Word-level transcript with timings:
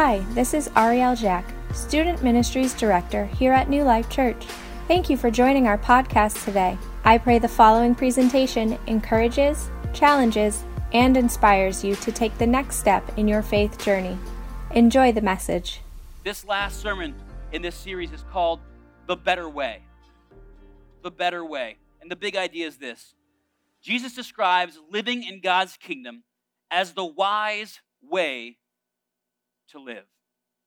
Hi, 0.00 0.24
this 0.30 0.54
is 0.54 0.70
Ariel 0.76 1.16
Jack, 1.16 1.44
Student 1.74 2.22
Ministries 2.22 2.72
Director 2.72 3.24
here 3.24 3.52
at 3.52 3.68
New 3.68 3.82
Life 3.82 4.08
Church. 4.08 4.46
Thank 4.86 5.10
you 5.10 5.16
for 5.16 5.28
joining 5.28 5.66
our 5.66 5.76
podcast 5.76 6.44
today. 6.44 6.78
I 7.04 7.18
pray 7.18 7.40
the 7.40 7.48
following 7.48 7.96
presentation 7.96 8.78
encourages, 8.86 9.72
challenges, 9.92 10.62
and 10.92 11.16
inspires 11.16 11.82
you 11.82 11.96
to 11.96 12.12
take 12.12 12.38
the 12.38 12.46
next 12.46 12.76
step 12.76 13.18
in 13.18 13.26
your 13.26 13.42
faith 13.42 13.76
journey. 13.84 14.16
Enjoy 14.70 15.10
the 15.10 15.20
message. 15.20 15.80
This 16.22 16.44
last 16.44 16.80
sermon 16.80 17.12
in 17.50 17.60
this 17.60 17.74
series 17.74 18.12
is 18.12 18.22
called 18.30 18.60
The 19.08 19.16
Better 19.16 19.48
Way. 19.48 19.82
The 21.02 21.10
Better 21.10 21.44
Way. 21.44 21.78
And 22.00 22.08
the 22.08 22.14
big 22.14 22.36
idea 22.36 22.68
is 22.68 22.76
this 22.76 23.16
Jesus 23.82 24.14
describes 24.14 24.78
living 24.92 25.24
in 25.24 25.40
God's 25.40 25.76
kingdom 25.76 26.22
as 26.70 26.92
the 26.92 27.04
wise 27.04 27.80
way 28.00 28.58
to 29.72 29.80
live. 29.80 30.04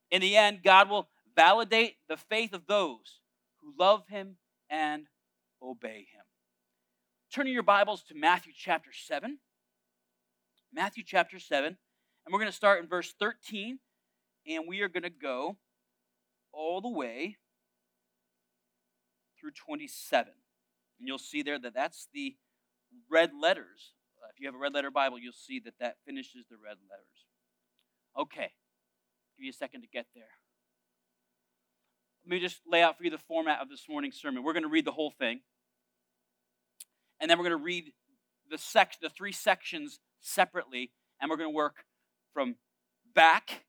In 0.09 0.21
the 0.21 0.35
end, 0.35 0.59
God 0.63 0.89
will 0.89 1.09
validate 1.35 1.95
the 2.09 2.17
faith 2.17 2.53
of 2.53 2.67
those 2.67 3.21
who 3.61 3.73
love 3.79 4.07
Him 4.07 4.37
and 4.69 5.07
obey 5.61 6.07
Him. 6.11 6.23
Turning 7.33 7.53
your 7.53 7.63
Bibles 7.63 8.03
to 8.03 8.15
Matthew 8.15 8.53
chapter 8.55 8.91
7. 8.93 9.39
Matthew 10.73 11.03
chapter 11.05 11.39
7. 11.39 11.67
And 11.67 12.33
we're 12.33 12.39
going 12.39 12.51
to 12.51 12.55
start 12.55 12.81
in 12.81 12.87
verse 12.87 13.13
13, 13.19 13.79
and 14.47 14.67
we 14.67 14.81
are 14.81 14.89
going 14.89 15.03
to 15.03 15.09
go 15.09 15.57
all 16.53 16.81
the 16.81 16.89
way 16.89 17.37
through 19.39 19.51
27. 19.51 20.33
And 20.99 21.07
you'll 21.07 21.17
see 21.17 21.41
there 21.41 21.57
that 21.57 21.73
that's 21.73 22.07
the 22.13 22.35
red 23.09 23.31
letters. 23.39 23.93
If 24.33 24.39
you 24.39 24.47
have 24.47 24.55
a 24.55 24.59
red 24.59 24.73
letter 24.73 24.91
Bible, 24.91 25.17
you'll 25.17 25.33
see 25.33 25.59
that 25.65 25.73
that 25.79 25.97
finishes 26.05 26.45
the 26.49 26.57
red 26.57 26.77
letters. 26.89 27.25
Okay, 28.17 28.51
give 29.41 29.47
you 29.47 29.51
a 29.51 29.53
second 29.53 29.81
to 29.81 29.87
get 29.87 30.05
there. 30.13 30.23
Let 32.23 32.31
me 32.31 32.39
just 32.39 32.61
lay 32.67 32.83
out 32.83 32.97
for 32.97 33.03
you 33.03 33.09
the 33.09 33.17
format 33.17 33.59
of 33.59 33.69
this 33.69 33.85
morning's 33.89 34.15
sermon. 34.15 34.43
We're 34.43 34.53
going 34.53 34.63
to 34.63 34.69
read 34.69 34.85
the 34.85 34.91
whole 34.91 35.09
thing, 35.09 35.41
and 37.19 37.29
then 37.29 37.39
we're 37.39 37.45
going 37.45 37.57
to 37.57 37.63
read 37.63 37.91
the 38.51 38.59
sec- 38.59 38.99
the 39.01 39.09
three 39.09 39.31
sections 39.31 39.99
separately, 40.19 40.91
and 41.19 41.29
we're 41.31 41.37
going 41.37 41.49
to 41.49 41.55
work 41.55 41.85
from 42.35 42.55
back 43.15 43.63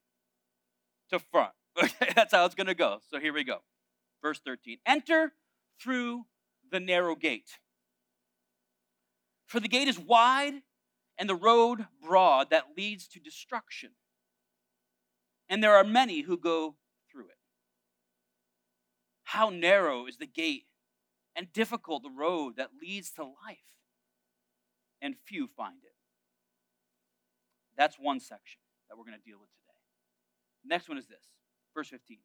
to 1.09 1.17
front. 1.17 1.53
That's 2.15 2.33
how 2.33 2.45
it's 2.45 2.53
going 2.53 2.67
to 2.67 2.75
go. 2.75 2.99
So 3.09 3.19
here 3.19 3.33
we 3.33 3.43
go. 3.43 3.63
Verse 4.21 4.39
13. 4.45 4.77
Enter 4.85 5.33
through 5.81 6.25
the 6.71 6.79
narrow 6.79 7.15
gate. 7.15 7.57
For 9.47 9.59
the 9.59 9.67
gate 9.67 9.87
is 9.87 9.97
wide 9.97 10.61
and 11.17 11.27
the 11.27 11.35
road 11.35 11.87
broad 11.99 12.51
that 12.51 12.65
leads 12.77 13.07
to 13.09 13.19
destruction. 13.19 13.91
And 15.49 15.63
there 15.63 15.75
are 15.75 15.83
many 15.83 16.21
who 16.21 16.37
go 16.37 16.75
through 17.11 17.25
it. 17.25 17.37
How 19.23 19.49
narrow 19.49 20.05
is 20.05 20.17
the 20.17 20.25
gate 20.25 20.65
and 21.35 21.51
difficult 21.53 22.03
the 22.03 22.09
road 22.09 22.55
that 22.57 22.69
leads 22.79 23.11
to 23.13 23.23
life, 23.23 23.57
and 25.01 25.15
few 25.25 25.47
find 25.47 25.77
it. 25.83 25.95
That's 27.75 27.97
one 27.99 28.19
section 28.19 28.59
that 28.87 28.97
we're 28.97 29.05
going 29.05 29.17
to 29.17 29.29
deal 29.29 29.39
with 29.39 29.49
today. 29.49 29.73
Next 30.65 30.87
one 30.87 30.97
is 30.97 31.07
this, 31.07 31.25
verse 31.73 31.89
15. 31.89 32.19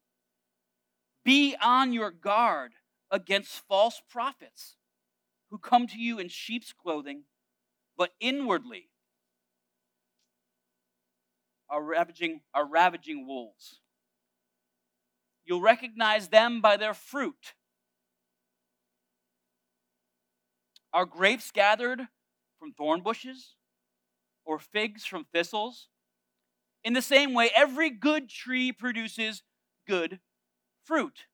Be 1.25 1.57
on 1.63 1.93
your 1.93 2.11
guard 2.11 2.73
against 3.11 3.67
false 3.67 4.03
prophets 4.11 4.77
who 5.51 5.59
come 5.59 5.87
to 5.87 5.99
you 5.99 6.19
in 6.19 6.29
sheep's 6.29 6.73
clothing, 6.73 7.23
but 7.97 8.11
inwardly 8.21 8.91
are 11.71 11.83
ravaging, 11.83 12.41
are 12.55 12.67
ravaging 12.67 13.27
wolves. 13.27 13.81
You'll 15.45 15.61
recognize 15.61 16.29
them 16.29 16.61
by 16.61 16.77
their 16.77 16.95
fruit. 16.95 17.55
Are 20.93 21.07
grapes 21.07 21.51
gathered 21.51 22.01
from 22.59 22.73
thorn 22.73 23.03
bushes 23.03 23.55
or 24.45 24.59
figs 24.59 25.05
from 25.05 25.25
thistles? 25.33 25.89
In 26.85 26.93
the 26.93 27.03
same 27.03 27.35
way, 27.35 27.51
every 27.55 27.91
good 27.91 28.29
tree 28.29 28.73
produces 28.73 29.43
good 29.87 30.21
fruit. 30.85 31.27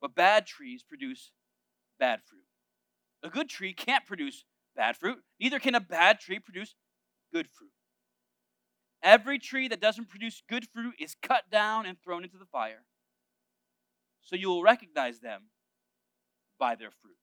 But 0.00 0.14
bad 0.14 0.46
trees 0.46 0.82
produce 0.82 1.30
bad 1.98 2.20
fruit. 2.24 2.44
A 3.22 3.28
good 3.28 3.48
tree 3.48 3.72
can't 3.72 4.04
produce 4.04 4.44
bad 4.74 4.96
fruit, 4.96 5.18
neither 5.38 5.58
can 5.58 5.74
a 5.74 5.80
bad 5.80 6.18
tree 6.18 6.38
produce 6.38 6.74
good 7.32 7.48
fruit. 7.48 7.70
Every 9.02 9.38
tree 9.38 9.68
that 9.68 9.80
doesn't 9.80 10.08
produce 10.08 10.42
good 10.48 10.66
fruit 10.72 10.94
is 11.00 11.16
cut 11.20 11.50
down 11.50 11.86
and 11.86 11.96
thrown 12.00 12.22
into 12.22 12.38
the 12.38 12.44
fire. 12.44 12.84
So 14.20 14.36
you 14.36 14.48
will 14.48 14.62
recognize 14.62 15.20
them 15.20 15.42
by 16.58 16.76
their 16.76 16.90
fruit. 16.90 17.16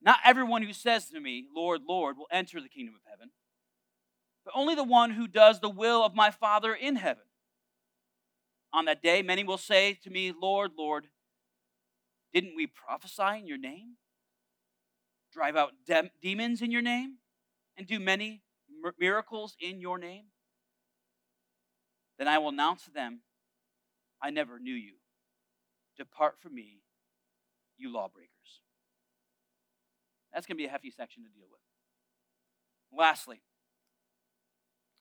Not 0.00 0.18
everyone 0.24 0.62
who 0.62 0.72
says 0.72 1.08
to 1.10 1.20
me, 1.20 1.46
Lord, 1.54 1.82
Lord, 1.88 2.16
will 2.16 2.26
enter 2.30 2.60
the 2.60 2.68
kingdom 2.68 2.94
of 2.94 3.02
heaven, 3.10 3.30
but 4.44 4.52
only 4.54 4.74
the 4.74 4.84
one 4.84 5.10
who 5.10 5.26
does 5.26 5.60
the 5.60 5.70
will 5.70 6.04
of 6.04 6.14
my 6.14 6.30
Father 6.30 6.74
in 6.74 6.96
heaven. 6.96 7.24
On 8.72 8.86
that 8.86 9.02
day, 9.02 9.22
many 9.22 9.44
will 9.44 9.58
say 9.58 9.98
to 10.02 10.10
me, 10.10 10.32
Lord, 10.38 10.72
Lord, 10.76 11.06
didn't 12.32 12.56
we 12.56 12.66
prophesy 12.66 13.38
in 13.38 13.46
your 13.46 13.58
name? 13.58 13.96
Drive 15.34 15.56
out 15.56 15.72
de- 15.84 16.10
demons 16.22 16.62
in 16.62 16.70
your 16.70 16.82
name? 16.82 17.16
And 17.76 17.86
do 17.86 17.98
many 17.98 18.42
miracles 19.00 19.56
in 19.60 19.80
your 19.80 19.98
name? 19.98 20.26
Then 22.18 22.28
I 22.28 22.38
will 22.38 22.50
announce 22.50 22.84
to 22.84 22.92
them, 22.92 23.20
I 24.22 24.30
never 24.30 24.60
knew 24.60 24.74
you. 24.74 24.94
Depart 25.96 26.36
from 26.40 26.54
me, 26.54 26.82
you 27.76 27.92
lawbreakers. 27.92 28.30
That's 30.32 30.46
going 30.46 30.56
to 30.56 30.62
be 30.62 30.66
a 30.66 30.70
hefty 30.70 30.90
section 30.90 31.24
to 31.24 31.28
deal 31.28 31.46
with. 31.50 31.60
Lastly, 32.96 33.42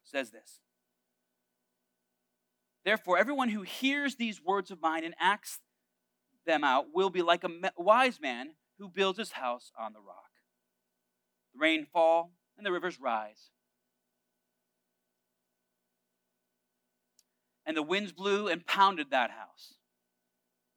says 0.04 0.32
this 0.32 0.62
Therefore, 2.84 3.18
everyone 3.18 3.50
who 3.50 3.62
hears 3.62 4.16
these 4.16 4.42
words 4.44 4.72
of 4.72 4.82
mine 4.82 5.04
and 5.04 5.14
acts 5.20 5.60
them 6.46 6.64
out 6.64 6.88
will 6.94 7.10
be 7.10 7.22
like 7.22 7.44
a 7.44 7.72
wise 7.78 8.20
man 8.20 8.52
who 8.84 8.90
builds 8.90 9.18
his 9.18 9.32
house 9.32 9.72
on 9.80 9.94
the 9.94 10.02
rock. 10.02 10.30
The 11.54 11.60
rain 11.62 11.86
fall 11.86 12.34
and 12.58 12.66
the 12.66 12.72
rivers 12.72 13.00
rise. 13.00 13.50
And 17.66 17.78
the 17.78 17.82
winds 17.82 18.12
blew 18.12 18.50
and 18.50 18.68
pounded 18.68 19.10
that 19.12 19.32
house. 19.32 19.76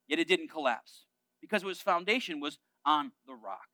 Yet 0.07 0.19
it 0.19 0.27
didn't 0.29 0.47
collapse 0.47 1.03
because 1.41 1.65
its 1.65 1.81
foundation 1.81 2.39
was 2.39 2.59
on 2.85 3.11
the 3.27 3.35
rock. 3.35 3.67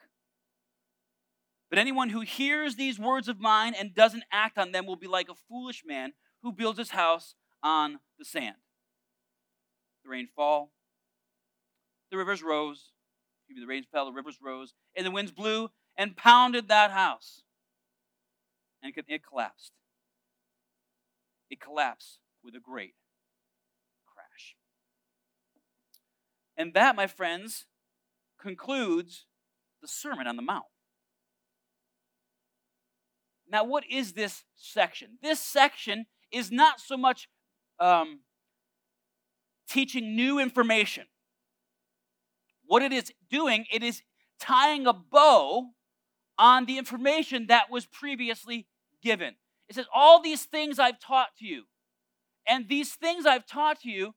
But 1.69 1.77
anyone 1.77 2.09
who 2.09 2.21
hears 2.21 2.75
these 2.75 2.97
words 2.97 3.27
of 3.27 3.39
mine 3.39 3.75
and 3.79 3.93
doesn't 3.93 4.23
act 4.31 4.57
on 4.57 4.71
them 4.71 4.87
will 4.87 4.95
be 4.95 5.05
like 5.05 5.29
a 5.29 5.35
foolish 5.47 5.83
man 5.85 6.13
who 6.41 6.51
builds 6.51 6.79
his 6.79 6.89
house 6.89 7.35
on 7.61 7.99
the 8.17 8.25
sand. 8.25 8.55
The 10.03 10.09
rain 10.09 10.27
fall, 10.35 10.71
the 12.09 12.17
rivers 12.17 12.41
rose. 12.41 12.89
Me, 13.49 13.55
the 13.59 13.67
rain 13.67 13.85
fell, 13.91 14.05
the 14.05 14.11
rivers 14.11 14.39
rose, 14.41 14.73
and 14.95 15.05
the 15.05 15.11
winds 15.11 15.31
blew 15.31 15.69
and 15.97 16.15
pounded 16.15 16.67
that 16.67 16.91
house. 16.91 17.43
And 18.81 18.93
it 19.07 19.23
collapsed. 19.23 19.71
It 21.49 21.61
collapsed 21.61 22.19
with 22.43 22.55
a 22.55 22.59
great 22.59 22.95
crash. 24.05 24.55
And 26.57 26.73
that, 26.73 26.95
my 26.95 27.07
friends, 27.07 27.65
concludes 28.41 29.25
the 29.81 29.87
Sermon 29.87 30.27
on 30.27 30.35
the 30.35 30.41
Mount. 30.41 30.65
Now, 33.49 33.63
what 33.63 33.83
is 33.89 34.13
this 34.13 34.43
section? 34.55 35.19
This 35.21 35.39
section 35.39 36.07
is 36.31 36.51
not 36.51 36.79
so 36.79 36.97
much 36.97 37.29
um, 37.79 38.21
teaching 39.69 40.15
new 40.15 40.39
information. 40.39 41.05
What 42.73 42.81
it 42.81 42.91
is 42.91 43.13
doing, 43.29 43.67
it 43.71 43.83
is 43.83 44.01
tying 44.39 44.87
a 44.87 44.93
bow 44.93 45.73
on 46.39 46.65
the 46.65 46.79
information 46.79 47.45
that 47.45 47.69
was 47.69 47.85
previously 47.85 48.65
given. 49.03 49.35
It 49.69 49.75
says, 49.75 49.85
All 49.93 50.23
these 50.23 50.45
things 50.45 50.79
I've 50.79 50.99
taught 50.99 51.35
to 51.37 51.45
you, 51.45 51.65
and 52.47 52.67
these 52.67 52.95
things 52.95 53.27
I've 53.27 53.45
taught 53.45 53.81
to 53.81 53.91
you 53.91 54.15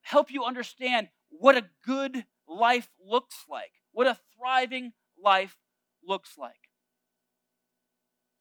help 0.00 0.32
you 0.32 0.42
understand 0.42 1.10
what 1.28 1.56
a 1.56 1.66
good 1.86 2.24
life 2.48 2.88
looks 3.00 3.44
like, 3.48 3.70
what 3.92 4.08
a 4.08 4.18
thriving 4.36 4.94
life 5.22 5.56
looks 6.04 6.36
like. 6.36 6.70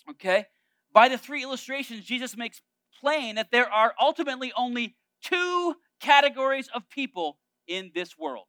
Okay? 0.10 0.48
By 0.92 1.08
the 1.08 1.20
three 1.20 1.44
illustrations, 1.44 2.04
Jesus 2.04 2.36
makes 2.36 2.64
plain 3.00 3.36
that 3.36 3.52
there 3.52 3.72
are 3.72 3.94
ultimately 4.02 4.52
only 4.58 4.96
two 5.22 5.76
categories 6.00 6.70
of 6.74 6.90
people 6.90 7.40
in 7.68 7.92
this 7.94 8.18
world, 8.18 8.46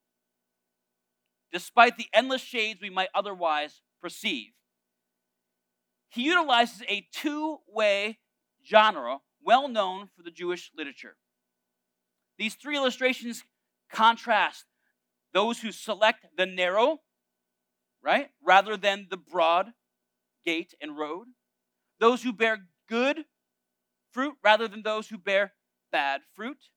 despite 1.53 1.97
the 1.97 2.09
endless 2.13 2.43
shades 2.43 2.81
we 2.81 2.91
might 2.91 3.09
otherwise 3.15 3.83
perceive. 4.01 4.53
he 6.11 6.23
utilizes 6.23 6.83
a 6.89 7.07
two 7.13 7.59
way 7.67 8.19
genre 8.65 9.19
well 9.43 9.69
known 9.69 10.09
for 10.17 10.23
the 10.23 10.31
Jewish 10.31 10.71
literature. 10.77 11.17
These 12.39 12.55
three 12.55 12.77
illustrations 12.77 13.45
contrast 13.91 14.65
those 15.33 15.61
who 15.61 15.73
select 15.73 16.27
the 16.37 16.47
narrow, 16.47 17.01
right, 18.03 18.31
rather 18.43 18.77
than 18.77 19.09
the 19.11 19.17
broad 19.17 19.73
gate 20.45 20.75
and 20.81 20.97
road, 20.97 21.29
those 22.01 22.23
who 22.23 22.33
bear 22.33 22.69
good 22.89 23.27
fruit 24.13 24.37
rather 24.43 24.69
than 24.69 24.83
those 24.83 25.09
who 25.09 25.19
bear 25.19 25.55
bad 25.93 26.23
fruit, 26.35 26.71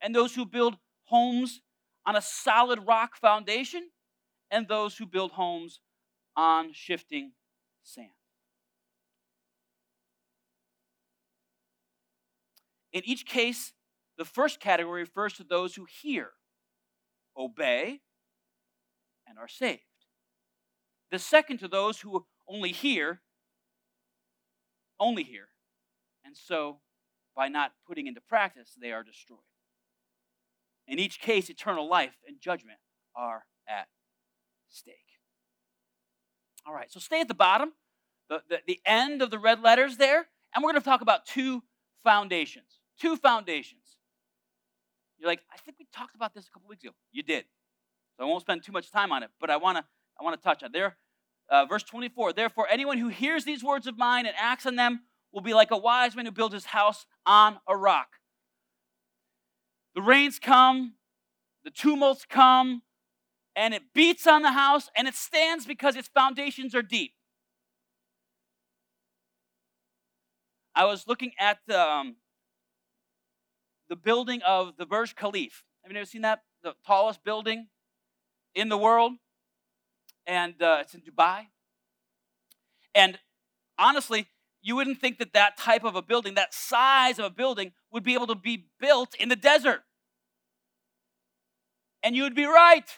and 0.00 0.14
those 0.14 0.34
who 0.34 0.46
build 0.46 0.76
homes 1.04 1.60
on 2.06 2.16
a 2.16 2.22
solid 2.22 2.86
rock 2.86 3.16
foundation, 3.16 3.90
and 4.50 4.66
those 4.66 4.96
who 4.96 5.06
build 5.06 5.32
homes 5.32 5.80
on 6.36 6.72
shifting 6.72 7.32
sand. 7.82 8.08
In 12.92 13.02
each 13.04 13.26
case, 13.26 13.72
the 14.16 14.24
first 14.24 14.58
category 14.58 15.02
refers 15.02 15.34
to 15.34 15.44
those 15.44 15.74
who 15.74 15.86
hear, 16.02 16.30
obey, 17.36 18.00
and 19.26 19.38
are 19.38 19.48
saved. 19.48 19.82
The 21.10 21.18
second 21.18 21.58
to 21.58 21.68
those 21.68 22.00
who 22.00 22.26
only 22.48 22.72
hear, 22.72 23.20
only 24.98 25.22
hear, 25.22 25.48
and 26.24 26.36
so 26.36 26.80
by 27.36 27.48
not 27.48 27.72
putting 27.86 28.06
into 28.06 28.20
practice, 28.20 28.76
they 28.80 28.92
are 28.92 29.02
destroyed. 29.02 29.40
In 30.88 30.98
each 30.98 31.20
case, 31.20 31.50
eternal 31.50 31.88
life 31.88 32.16
and 32.26 32.40
judgment 32.40 32.78
are 33.14 33.44
at 33.68 33.86
stake. 34.68 34.94
All 36.66 36.74
right, 36.74 36.90
so 36.90 36.98
stay 36.98 37.20
at 37.20 37.28
the 37.28 37.34
bottom, 37.34 37.72
the, 38.28 38.42
the, 38.48 38.58
the 38.66 38.80
end 38.84 39.22
of 39.22 39.30
the 39.30 39.38
red 39.38 39.60
letters 39.60 39.98
there, 39.98 40.26
and 40.54 40.64
we're 40.64 40.72
going 40.72 40.82
to 40.82 40.88
talk 40.88 41.02
about 41.02 41.26
two 41.26 41.62
foundations. 42.02 42.80
Two 42.98 43.16
foundations. 43.16 43.96
You're 45.18 45.28
like, 45.28 45.40
I 45.52 45.58
think 45.58 45.78
we 45.78 45.86
talked 45.94 46.14
about 46.14 46.34
this 46.34 46.46
a 46.46 46.50
couple 46.50 46.68
weeks 46.68 46.82
ago. 46.82 46.92
You 47.12 47.22
did. 47.22 47.44
So 48.16 48.24
I 48.24 48.26
won't 48.26 48.40
spend 48.40 48.62
too 48.64 48.72
much 48.72 48.90
time 48.90 49.12
on 49.12 49.22
it, 49.22 49.30
but 49.40 49.50
I 49.50 49.56
want 49.56 49.78
to 49.78 49.84
I 50.20 50.24
want 50.24 50.40
to 50.40 50.42
touch 50.42 50.62
on 50.62 50.72
there. 50.72 50.96
Uh, 51.48 51.64
verse 51.64 51.84
24. 51.84 52.32
Therefore, 52.32 52.66
anyone 52.68 52.98
who 52.98 53.08
hears 53.08 53.44
these 53.44 53.62
words 53.62 53.86
of 53.86 53.96
mine 53.96 54.26
and 54.26 54.34
acts 54.36 54.66
on 54.66 54.76
them 54.76 55.02
will 55.32 55.40
be 55.40 55.54
like 55.54 55.70
a 55.70 55.76
wise 55.76 56.16
man 56.16 56.26
who 56.26 56.32
builds 56.32 56.54
his 56.54 56.66
house 56.66 57.06
on 57.24 57.58
a 57.68 57.76
rock. 57.76 58.08
The 59.98 60.02
rains 60.02 60.38
come, 60.38 60.92
the 61.64 61.72
tumults 61.72 62.24
come, 62.24 62.82
and 63.56 63.74
it 63.74 63.82
beats 63.92 64.28
on 64.28 64.42
the 64.42 64.52
house, 64.52 64.88
and 64.94 65.08
it 65.08 65.16
stands 65.16 65.66
because 65.66 65.96
its 65.96 66.06
foundations 66.06 66.72
are 66.72 66.82
deep. 66.82 67.14
I 70.72 70.84
was 70.84 71.08
looking 71.08 71.32
at 71.40 71.58
um, 71.74 72.14
the 73.88 73.96
building 73.96 74.40
of 74.42 74.76
the 74.76 74.86
Burj 74.86 75.16
Khalifa. 75.16 75.64
Have 75.82 75.90
you 75.90 75.98
ever 75.98 76.06
seen 76.06 76.22
that? 76.22 76.42
The 76.62 76.74
tallest 76.86 77.24
building 77.24 77.66
in 78.54 78.68
the 78.68 78.78
world. 78.78 79.14
And 80.28 80.62
uh, 80.62 80.78
it's 80.82 80.94
in 80.94 81.00
Dubai. 81.00 81.46
And 82.94 83.18
honestly, 83.76 84.28
you 84.62 84.76
wouldn't 84.76 85.00
think 85.00 85.18
that 85.18 85.32
that 85.32 85.56
type 85.56 85.82
of 85.82 85.96
a 85.96 86.02
building, 86.02 86.34
that 86.34 86.54
size 86.54 87.18
of 87.18 87.24
a 87.24 87.30
building, 87.30 87.72
would 87.90 88.04
be 88.04 88.14
able 88.14 88.28
to 88.28 88.36
be 88.36 88.66
built 88.78 89.16
in 89.16 89.28
the 89.28 89.34
desert. 89.34 89.82
And 92.02 92.14
you 92.14 92.22
would 92.22 92.34
be 92.34 92.46
right. 92.46 92.88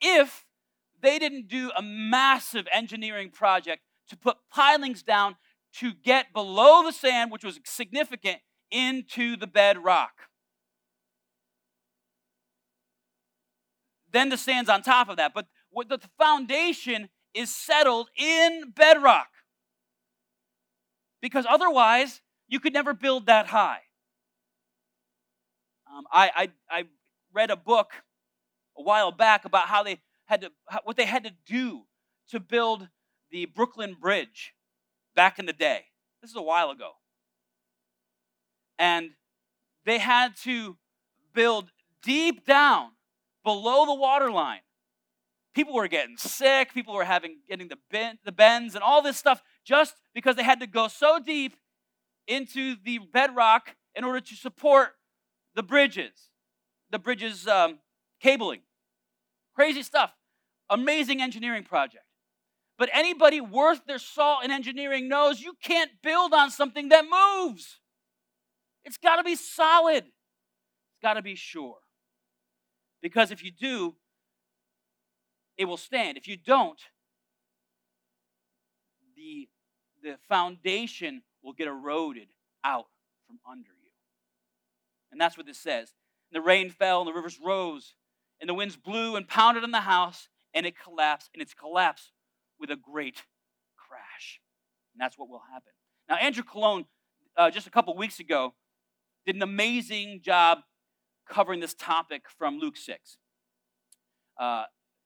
If 0.00 0.44
they 1.00 1.18
didn't 1.18 1.48
do 1.48 1.70
a 1.76 1.82
massive 1.82 2.66
engineering 2.72 3.30
project 3.30 3.82
to 4.08 4.16
put 4.16 4.36
pilings 4.50 5.02
down 5.02 5.36
to 5.74 5.92
get 5.92 6.32
below 6.32 6.84
the 6.84 6.92
sand, 6.92 7.30
which 7.30 7.44
was 7.44 7.58
significant, 7.64 8.38
into 8.70 9.36
the 9.36 9.46
bedrock. 9.46 10.12
Then 14.12 14.28
the 14.28 14.36
sand's 14.36 14.68
on 14.68 14.82
top 14.82 15.08
of 15.08 15.16
that. 15.16 15.32
But 15.34 15.46
the 15.88 15.98
foundation 16.18 17.08
is 17.34 17.54
settled 17.54 18.08
in 18.16 18.72
bedrock. 18.74 19.28
Because 21.20 21.46
otherwise, 21.48 22.20
you 22.48 22.60
could 22.60 22.74
never 22.74 22.92
build 22.92 23.26
that 23.26 23.46
high. 23.46 23.80
Um, 25.90 26.04
I, 26.12 26.30
I, 26.36 26.48
I 26.70 26.84
read 27.34 27.50
a 27.50 27.56
book 27.56 27.92
a 28.76 28.82
while 28.82 29.12
back 29.12 29.44
about 29.44 29.68
how 29.68 29.82
they 29.82 30.00
had 30.26 30.42
to, 30.42 30.50
what 30.84 30.96
they 30.96 31.04
had 31.04 31.24
to 31.24 31.32
do 31.46 31.82
to 32.30 32.40
build 32.40 32.88
the 33.30 33.46
Brooklyn 33.46 33.96
Bridge 34.00 34.54
back 35.14 35.38
in 35.38 35.46
the 35.46 35.52
day. 35.52 35.86
This 36.20 36.30
is 36.30 36.36
a 36.36 36.42
while 36.42 36.70
ago 36.70 36.92
and 38.82 39.10
they 39.84 39.98
had 39.98 40.36
to 40.36 40.76
build 41.32 41.70
deep 42.02 42.44
down 42.44 42.90
below 43.44 43.86
the 43.86 43.94
waterline. 43.94 44.60
People 45.54 45.74
were 45.74 45.86
getting 45.86 46.16
sick, 46.16 46.74
people 46.74 46.92
were 46.92 47.04
having 47.04 47.38
getting 47.48 47.68
the, 47.68 47.78
bend, 47.92 48.18
the 48.24 48.32
bends 48.32 48.74
and 48.74 48.82
all 48.82 49.00
this 49.00 49.16
stuff 49.16 49.40
just 49.64 49.94
because 50.14 50.34
they 50.34 50.42
had 50.42 50.58
to 50.58 50.66
go 50.66 50.88
so 50.88 51.20
deep 51.24 51.56
into 52.26 52.74
the 52.84 52.98
bedrock 52.98 53.76
in 53.94 54.02
order 54.02 54.20
to 54.20 54.34
support 54.34 54.94
the 55.54 55.62
bridges, 55.62 56.30
the 56.92 56.98
bridges 56.98 57.48
um, 57.48 57.78
cabling. 58.22 58.60
Crazy 59.56 59.82
stuff. 59.82 60.12
Amazing 60.70 61.20
engineering 61.20 61.64
project. 61.64 62.04
But 62.78 62.90
anybody 62.92 63.40
worth 63.40 63.84
their 63.86 63.98
salt 63.98 64.44
in 64.44 64.50
engineering 64.50 65.08
knows 65.08 65.40
you 65.40 65.54
can't 65.62 65.90
build 66.02 66.32
on 66.32 66.50
something 66.50 66.90
that 66.90 67.04
moves. 67.04 67.80
It's 68.84 68.98
got 68.98 69.16
to 69.16 69.24
be 69.24 69.34
solid. 69.34 70.04
It's 70.04 71.02
got 71.02 71.14
to 71.14 71.22
be 71.22 71.34
sure. 71.34 71.78
Because 73.02 73.30
if 73.30 73.42
you 73.42 73.50
do, 73.50 73.96
it 75.56 75.64
will 75.64 75.76
stand. 75.76 76.16
If 76.16 76.28
you 76.28 76.36
don't, 76.36 76.80
the, 79.16 79.48
the 80.02 80.16
foundation 80.28 81.22
will 81.42 81.52
get 81.52 81.68
eroded 81.68 82.28
out 82.64 82.86
from 83.26 83.38
under 83.50 83.68
you. 83.68 83.90
And 85.10 85.20
that's 85.20 85.36
what 85.36 85.46
this 85.46 85.58
says. 85.58 85.92
And 86.32 86.42
the 86.42 86.46
rain 86.46 86.70
fell, 86.70 87.00
and 87.00 87.08
the 87.08 87.12
rivers 87.12 87.38
rose, 87.44 87.94
and 88.40 88.48
the 88.48 88.54
winds 88.54 88.76
blew 88.76 89.16
and 89.16 89.28
pounded 89.28 89.64
on 89.64 89.70
the 89.70 89.80
house, 89.80 90.28
and 90.54 90.64
it 90.64 90.74
collapsed, 90.78 91.30
and 91.34 91.42
it's 91.42 91.52
collapsed 91.52 92.12
with 92.58 92.70
a 92.70 92.76
great 92.76 93.24
crash. 93.76 94.40
And 94.94 95.00
that's 95.00 95.18
what 95.18 95.28
will 95.28 95.42
happen. 95.52 95.72
Now, 96.08 96.16
Andrew 96.16 96.42
Cologne, 96.42 96.86
uh, 97.36 97.50
just 97.50 97.66
a 97.66 97.70
couple 97.70 97.94
weeks 97.96 98.18
ago, 98.18 98.54
did 99.26 99.36
an 99.36 99.42
amazing 99.42 100.20
job 100.22 100.60
covering 101.28 101.60
this 101.60 101.74
topic 101.74 102.24
from 102.38 102.58
Luke 102.58 102.76
6. 102.76 103.18
Uh, 104.40 104.64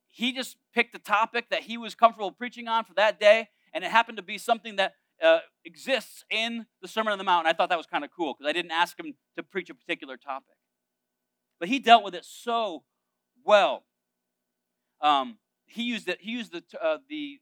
he 0.08 0.32
just 0.32 0.56
picked 0.72 0.94
a 0.94 0.98
topic 0.98 1.50
that 1.50 1.62
he 1.64 1.76
was 1.76 1.94
comfortable 1.94 2.30
preaching 2.30 2.68
on 2.68 2.84
for 2.84 2.94
that 2.94 3.18
day, 3.18 3.48
and 3.74 3.84
it 3.84 3.90
happened 3.90 4.16
to 4.16 4.22
be 4.22 4.38
something 4.38 4.76
that 4.76 4.94
uh, 5.22 5.40
exists 5.64 6.24
in 6.30 6.66
the 6.80 6.88
Sermon 6.88 7.12
on 7.12 7.18
the 7.18 7.24
Mount. 7.24 7.46
And 7.46 7.54
I 7.54 7.56
thought 7.56 7.68
that 7.70 7.78
was 7.78 7.86
kind 7.86 8.04
of 8.04 8.10
cool 8.16 8.34
because 8.34 8.48
I 8.48 8.52
didn't 8.52 8.70
ask 8.70 8.98
him 8.98 9.14
to 9.36 9.42
preach 9.42 9.70
a 9.70 9.74
particular 9.74 10.16
topic. 10.16 10.55
But 11.58 11.68
he 11.68 11.78
dealt 11.78 12.04
with 12.04 12.14
it 12.14 12.24
so 12.24 12.84
well. 13.44 13.84
Um, 15.00 15.38
he 15.66 15.82
used 15.82 16.08
it. 16.08 16.18
He 16.20 16.32
used 16.32 16.52
the 16.52 16.62
uh, 16.82 16.98
the 17.08 17.40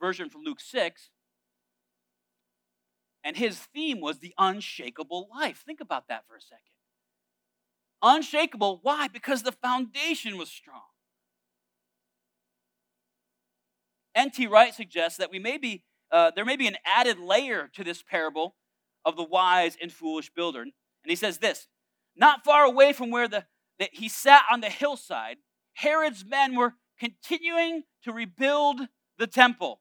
version 0.00 0.28
from 0.28 0.42
Luke 0.42 0.60
six, 0.60 1.10
and 3.24 3.36
his 3.36 3.58
theme 3.58 4.00
was 4.00 4.18
the 4.18 4.34
unshakable 4.38 5.28
life. 5.34 5.62
Think 5.64 5.80
about 5.80 6.08
that 6.08 6.24
for 6.28 6.36
a 6.36 6.40
second. 6.40 6.60
Unshakable, 8.02 8.80
why? 8.82 9.08
Because 9.08 9.42
the 9.42 9.52
foundation 9.52 10.36
was 10.36 10.50
strong. 10.50 10.82
N.T. 14.14 14.46
Wright 14.46 14.74
suggests 14.74 15.18
that 15.18 15.30
we 15.30 15.38
may 15.38 15.58
be, 15.58 15.82
uh, 16.10 16.30
there 16.34 16.44
may 16.44 16.56
be 16.56 16.66
an 16.66 16.76
added 16.84 17.18
layer 17.18 17.68
to 17.74 17.84
this 17.84 18.02
parable 18.02 18.54
of 19.04 19.16
the 19.16 19.22
wise 19.22 19.76
and 19.80 19.92
foolish 19.92 20.30
builder. 20.30 20.62
And 20.62 20.72
he 21.04 21.16
says 21.16 21.38
this 21.38 21.68
Not 22.16 22.44
far 22.44 22.64
away 22.64 22.92
from 22.92 23.10
where 23.10 23.28
the, 23.28 23.44
that 23.78 23.90
he 23.92 24.08
sat 24.08 24.42
on 24.50 24.60
the 24.60 24.70
hillside, 24.70 25.36
Herod's 25.74 26.24
men 26.24 26.56
were 26.56 26.74
continuing 26.98 27.82
to 28.04 28.12
rebuild 28.12 28.80
the 29.18 29.26
temple. 29.26 29.80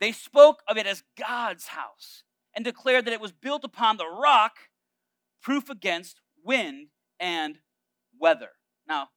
They 0.00 0.12
spoke 0.12 0.62
of 0.68 0.76
it 0.76 0.86
as 0.86 1.02
God's 1.18 1.68
house 1.68 2.24
and 2.54 2.64
declared 2.64 3.06
that 3.06 3.14
it 3.14 3.20
was 3.20 3.32
built 3.32 3.64
upon 3.64 3.96
the 3.96 4.06
rock, 4.06 4.52
proof 5.42 5.70
against 5.70 6.20
wind 6.44 6.88
and 7.18 7.58
weather. 8.20 8.50
Now, 8.86 9.08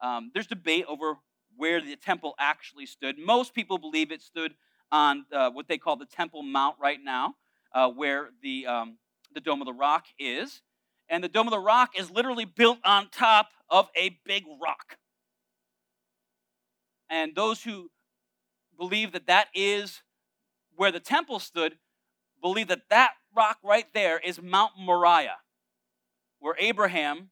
um, 0.00 0.30
there's 0.32 0.46
debate 0.46 0.84
over 0.88 1.16
where 1.56 1.80
the 1.80 1.96
temple 1.96 2.34
actually 2.38 2.86
stood. 2.86 3.18
Most 3.18 3.54
people 3.54 3.78
believe 3.78 4.12
it 4.12 4.22
stood 4.22 4.54
on 4.92 5.24
uh, 5.32 5.50
what 5.50 5.66
they 5.68 5.78
call 5.78 5.96
the 5.96 6.06
Temple 6.06 6.42
Mount 6.42 6.76
right 6.80 7.00
now, 7.02 7.34
uh, 7.74 7.88
where 7.88 8.30
the, 8.42 8.66
um, 8.66 8.98
the 9.36 9.40
Dome 9.40 9.60
of 9.60 9.66
the 9.66 9.72
Rock 9.72 10.06
is. 10.18 10.62
And 11.08 11.22
the 11.22 11.28
Dome 11.28 11.46
of 11.46 11.52
the 11.52 11.60
Rock 11.60 11.90
is 11.96 12.10
literally 12.10 12.44
built 12.44 12.78
on 12.84 13.10
top 13.10 13.50
of 13.70 13.88
a 13.96 14.18
big 14.24 14.42
rock. 14.60 14.96
And 17.08 17.36
those 17.36 17.62
who 17.62 17.90
believe 18.76 19.12
that 19.12 19.28
that 19.28 19.46
is 19.54 20.02
where 20.74 20.90
the 20.90 20.98
temple 20.98 21.38
stood, 21.38 21.76
believe 22.42 22.66
that 22.68 22.88
that 22.90 23.10
rock 23.34 23.58
right 23.62 23.86
there 23.94 24.18
is 24.18 24.42
Mount 24.42 24.72
Moriah, 24.78 25.38
where 26.40 26.56
Abraham 26.58 27.30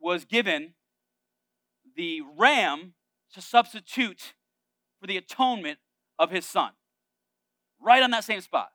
was 0.00 0.24
given 0.24 0.74
the 1.96 2.22
ram 2.38 2.94
to 3.34 3.42
substitute 3.42 4.34
for 5.00 5.06
the 5.06 5.16
atonement 5.16 5.78
of 6.18 6.30
his 6.30 6.46
son. 6.46 6.70
Right 7.80 8.02
on 8.02 8.10
that 8.12 8.24
same 8.24 8.40
spot. 8.40 8.70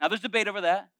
Now, 0.00 0.08
there's 0.08 0.20
debate 0.20 0.48
over 0.48 0.60
that. 0.60 0.90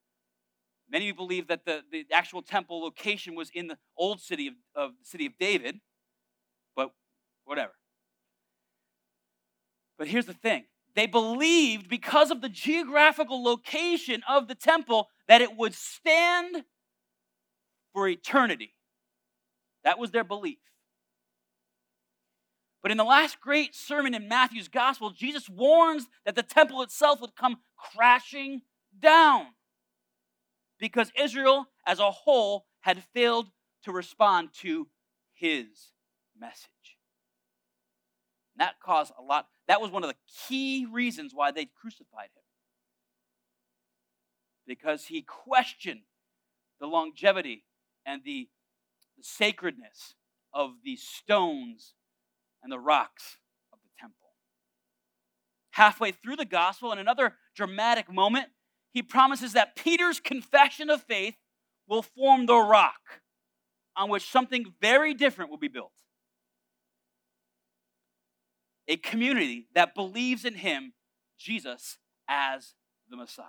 Many 0.91 1.13
believe 1.13 1.49
that 1.49 1.65
the, 1.67 1.83
the 1.91 2.07
actual 2.13 2.43
temple 2.43 2.81
location 2.81 3.35
was 3.35 3.51
in 3.53 3.67
the 3.67 3.77
old 3.97 4.21
city 4.21 4.47
of, 4.47 4.55
of 4.75 4.91
the 4.99 5.05
city 5.05 5.27
of 5.27 5.33
David, 5.39 5.81
but 6.75 6.93
whatever. 7.45 7.73
But 9.99 10.09
here's 10.09 10.27
the 10.27 10.35
thing 10.35 10.65
they 10.95 11.07
believed 11.07 11.89
because 11.89 12.31
of 12.31 12.41
the 12.41 12.49
geographical 12.49 13.43
location 13.43 14.23
of 14.29 14.49
the 14.49 14.55
temple 14.55 15.09
that 15.29 15.43
it 15.43 15.57
would 15.57 15.75
stand 15.75 16.65
for 17.93 18.09
eternity. 18.09 18.75
That 19.85 19.99
was 19.99 20.11
their 20.11 20.25
belief. 20.25 20.59
But 22.83 22.93
in 22.93 22.97
the 22.97 23.05
last 23.05 23.41
great 23.41 23.75
sermon 23.75 24.15
in 24.15 24.29
Matthew's 24.29 24.69
gospel, 24.69 25.11
Jesus 25.11 25.49
warns 25.49 26.07
that 26.25 26.37
the 26.37 26.43
temple 26.43 26.81
itself 26.83 27.21
would 27.21 27.37
come 27.37 27.59
crashing 27.77 28.63
down 28.99 29.49
because 30.79 31.11
Israel 31.19 31.67
as 31.87 31.99
a 31.99 32.11
whole 32.11 32.67
had 32.81 33.03
failed 33.15 33.51
to 33.85 33.93
respond 33.93 34.51
to 34.61 34.89
his 35.33 35.93
message. 36.39 36.69
And 38.55 38.67
that 38.67 38.81
caused 38.81 39.13
a 39.19 39.23
lot, 39.23 39.47
that 39.67 39.81
was 39.81 39.91
one 39.91 40.05
of 40.05 40.11
the 40.11 40.17
key 40.49 40.87
reasons 40.91 41.33
why 41.35 41.51
they 41.51 41.67
crucified 41.67 42.31
him. 42.35 42.43
Because 44.67 45.07
he 45.07 45.23
questioned 45.23 46.01
the 46.81 46.87
longevity 46.87 47.65
and 48.05 48.23
the, 48.25 48.49
the 49.17 49.25
sacredness 49.25 50.15
of 50.53 50.73
the 50.85 50.97
stones 50.97 51.95
and 52.63 52.73
the 52.73 52.79
rocks 52.79 53.39
of 53.73 53.79
the 53.83 53.91
temple. 54.01 54.29
Halfway 55.71 56.13
through 56.13 56.37
the 56.37 56.45
gospel, 56.45 56.93
in 56.93 56.99
another 56.99 57.35
dramatic 57.55 58.13
moment, 58.13 58.49
he 58.99 59.03
promises 59.03 59.53
that 59.53 59.77
Peter's 59.77 60.19
confession 60.19 60.91
of 60.91 61.01
faith 61.01 61.37
will 61.87 62.03
form 62.03 62.47
the 62.47 62.57
rock 62.57 63.21
on 63.97 64.11
which 64.11 64.29
something 64.29 64.75
very 64.81 65.15
different 65.15 65.53
will 65.53 65.57
be 65.57 65.69
built. 65.69 65.93
A 68.89 68.97
community 68.97 69.69
that 69.73 69.95
believes 69.95 70.45
in 70.45 70.55
him, 70.55 70.95
Jesus, 71.39 71.99
as 72.29 72.75
the 73.09 73.17
Messiah. 73.17 73.45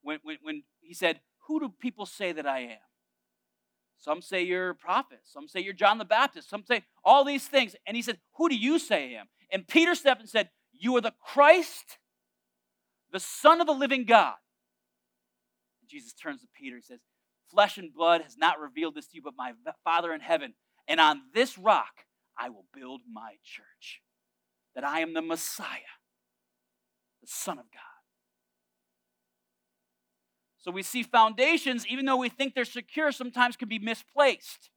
When, 0.00 0.18
when, 0.22 0.38
when 0.40 0.62
he 0.80 0.94
said, 0.94 1.20
Who 1.48 1.60
do 1.60 1.68
people 1.68 2.06
say 2.06 2.32
that 2.32 2.46
I 2.46 2.60
am? 2.60 2.78
Some 3.98 4.22
say 4.22 4.42
you're 4.42 4.70
a 4.70 4.74
prophet. 4.74 5.20
Some 5.24 5.48
say 5.48 5.60
you're 5.60 5.74
John 5.74 5.98
the 5.98 6.06
Baptist. 6.06 6.48
Some 6.48 6.64
say 6.64 6.84
all 7.04 7.24
these 7.24 7.46
things. 7.46 7.76
And 7.86 7.94
he 7.94 8.02
said, 8.02 8.20
Who 8.36 8.48
do 8.48 8.56
you 8.56 8.78
say 8.78 9.16
I 9.16 9.20
am? 9.20 9.26
And 9.50 9.68
Peter 9.68 9.94
stepped 9.94 10.22
and 10.22 10.30
said, 10.30 10.48
You 10.72 10.96
are 10.96 11.02
the 11.02 11.12
Christ, 11.22 11.98
the 13.12 13.20
Son 13.20 13.60
of 13.60 13.66
the 13.66 13.72
living 13.72 14.04
God. 14.04 14.34
Jesus 15.88 16.14
turns 16.14 16.40
to 16.40 16.48
Peter 16.58 16.76
and 16.76 16.84
says, 16.84 17.00
Flesh 17.50 17.76
and 17.76 17.92
blood 17.92 18.22
has 18.22 18.36
not 18.38 18.58
revealed 18.58 18.94
this 18.94 19.08
to 19.08 19.16
you, 19.16 19.22
but 19.22 19.34
my 19.36 19.52
Father 19.84 20.12
in 20.14 20.20
heaven. 20.20 20.54
And 20.88 20.98
on 20.98 21.20
this 21.34 21.58
rock 21.58 22.06
I 22.38 22.48
will 22.48 22.64
build 22.74 23.02
my 23.10 23.34
church. 23.44 24.00
That 24.74 24.84
I 24.84 25.00
am 25.00 25.12
the 25.12 25.20
Messiah, 25.20 25.92
the 27.20 27.28
Son 27.28 27.58
of 27.58 27.66
God. 27.70 27.80
So 30.56 30.70
we 30.70 30.82
see 30.82 31.02
foundations, 31.02 31.86
even 31.88 32.06
though 32.06 32.16
we 32.16 32.30
think 32.30 32.54
they're 32.54 32.64
secure, 32.64 33.12
sometimes 33.12 33.56
can 33.56 33.68
be 33.68 33.78
misplaced. 33.78 34.70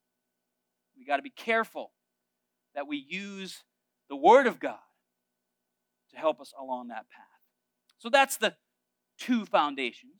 We 0.97 1.05
got 1.05 1.17
to 1.17 1.21
be 1.21 1.29
careful 1.29 1.91
that 2.73 2.87
we 2.87 3.05
use 3.07 3.63
the 4.09 4.15
Word 4.15 4.47
of 4.47 4.59
God 4.59 4.79
to 6.11 6.17
help 6.17 6.41
us 6.41 6.53
along 6.59 6.89
that 6.89 7.05
path. 7.09 7.34
So 7.97 8.09
that's 8.09 8.37
the 8.37 8.55
two 9.17 9.45
foundations. 9.45 10.13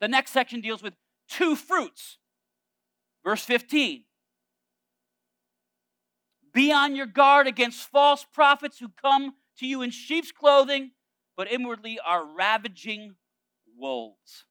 The 0.00 0.08
next 0.08 0.32
section 0.32 0.60
deals 0.60 0.82
with 0.82 0.94
two 1.28 1.56
fruits. 1.56 2.18
Verse 3.24 3.44
15 3.44 4.04
Be 6.52 6.72
on 6.72 6.96
your 6.96 7.06
guard 7.06 7.46
against 7.46 7.88
false 7.90 8.24
prophets 8.32 8.78
who 8.78 8.88
come 9.00 9.34
to 9.58 9.66
you 9.66 9.82
in 9.82 9.90
sheep's 9.90 10.32
clothing, 10.32 10.92
but 11.36 11.50
inwardly 11.50 11.98
are 12.04 12.24
ravaging 12.24 13.16
wolves. 13.76 14.44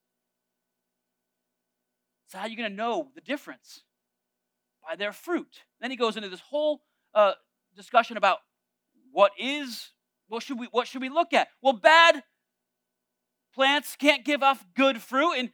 So, 2.28 2.38
how 2.38 2.46
are 2.46 2.50
you 2.50 2.58
going 2.58 2.70
to 2.70 2.76
know 2.76 3.10
the 3.16 3.22
difference? 3.22 3.84
By 4.88 4.96
their 4.96 5.12
fruit. 5.14 5.64
Then 5.82 5.92
he 5.92 5.98
goes 5.98 6.16
into 6.16 6.30
this 6.30 6.42
whole 6.42 6.82
uh, 7.14 7.34
discussion 7.76 8.18
about 8.18 8.40
what 9.12 9.32
is, 9.38 9.92
what 10.28 10.44
should 10.44 10.60
we, 10.60 10.68
what 10.72 10.88
should 10.88 11.02
we 11.02 11.10
look 11.10 11.34
at? 11.34 11.48
Well, 11.62 11.74
bad 11.74 12.24
plants 13.54 13.96
can't 13.96 14.24
give 14.24 14.44
off 14.44 14.64
good 14.76 15.02
fruit, 15.02 15.34
and 15.34 15.52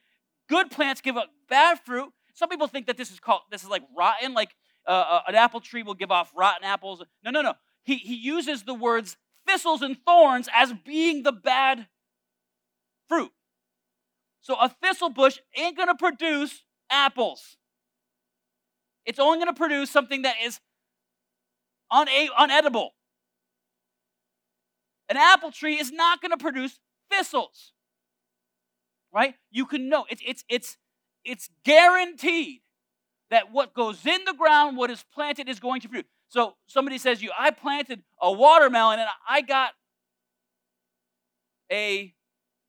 good 0.49 0.71
plants 0.71 1.01
give 1.01 1.17
up 1.17 1.29
bad 1.49 1.79
fruit. 1.85 2.09
Some 2.33 2.49
people 2.49 2.67
think 2.67 2.87
that 2.87 2.97
this 2.97 3.11
is 3.11 3.19
called, 3.19 3.41
this 3.51 3.63
is 3.63 3.69
like 3.69 3.83
rotten, 3.95 4.33
like 4.33 4.49
uh, 4.87 4.91
uh 4.91 5.21
an 5.27 5.35
apple 5.35 5.61
tree 5.61 5.83
will 5.83 5.93
give 5.93 6.11
off 6.11 6.31
rotten 6.35 6.63
apples. 6.65 7.03
No, 7.23 7.31
no, 7.31 7.41
no. 7.41 7.53
He, 7.83 7.97
he 7.97 8.15
uses 8.15 8.63
the 8.63 8.73
words 8.73 9.17
thistles 9.45 9.81
and 9.81 9.97
thorns 10.05 10.47
as 10.53 10.73
being 10.85 11.23
the 11.23 11.31
bad 11.31 11.87
fruit. 13.07 13.31
So 14.41 14.55
a 14.59 14.69
thistle 14.81 15.09
bush 15.09 15.37
ain't 15.55 15.77
to 15.77 15.95
produce 15.95 16.63
apples. 16.89 17.57
It's 19.05 19.19
only 19.19 19.45
to 19.45 19.53
produce 19.53 19.89
something 19.89 20.23
that 20.23 20.35
is 20.43 20.59
una- 21.93 22.09
unedible. 22.39 22.89
An 25.13 25.17
apple 25.17 25.51
tree 25.51 25.79
is 25.79 25.91
not 25.91 26.21
going 26.21 26.31
to 26.31 26.37
produce 26.37 26.79
thistles. 27.11 27.71
Right? 29.13 29.35
You 29.51 29.67
can 29.67 29.87
know 29.87 30.05
it's 30.09 30.23
it's 30.25 30.43
it's 30.49 30.77
it's 31.23 31.49
guaranteed 31.63 32.61
that 33.29 33.51
what 33.51 33.75
goes 33.75 34.07
in 34.07 34.25
the 34.25 34.33
ground, 34.33 34.75
what 34.75 34.89
is 34.89 35.05
planted, 35.13 35.47
is 35.47 35.59
going 35.59 35.81
to 35.81 35.87
produce. 35.87 36.09
So 36.29 36.55
somebody 36.65 36.97
says 36.97 37.21
you, 37.21 37.29
I 37.37 37.51
planted 37.51 38.01
a 38.19 38.31
watermelon 38.31 38.99
and 38.99 39.09
I 39.29 39.41
got 39.41 39.73
a, 41.71 42.11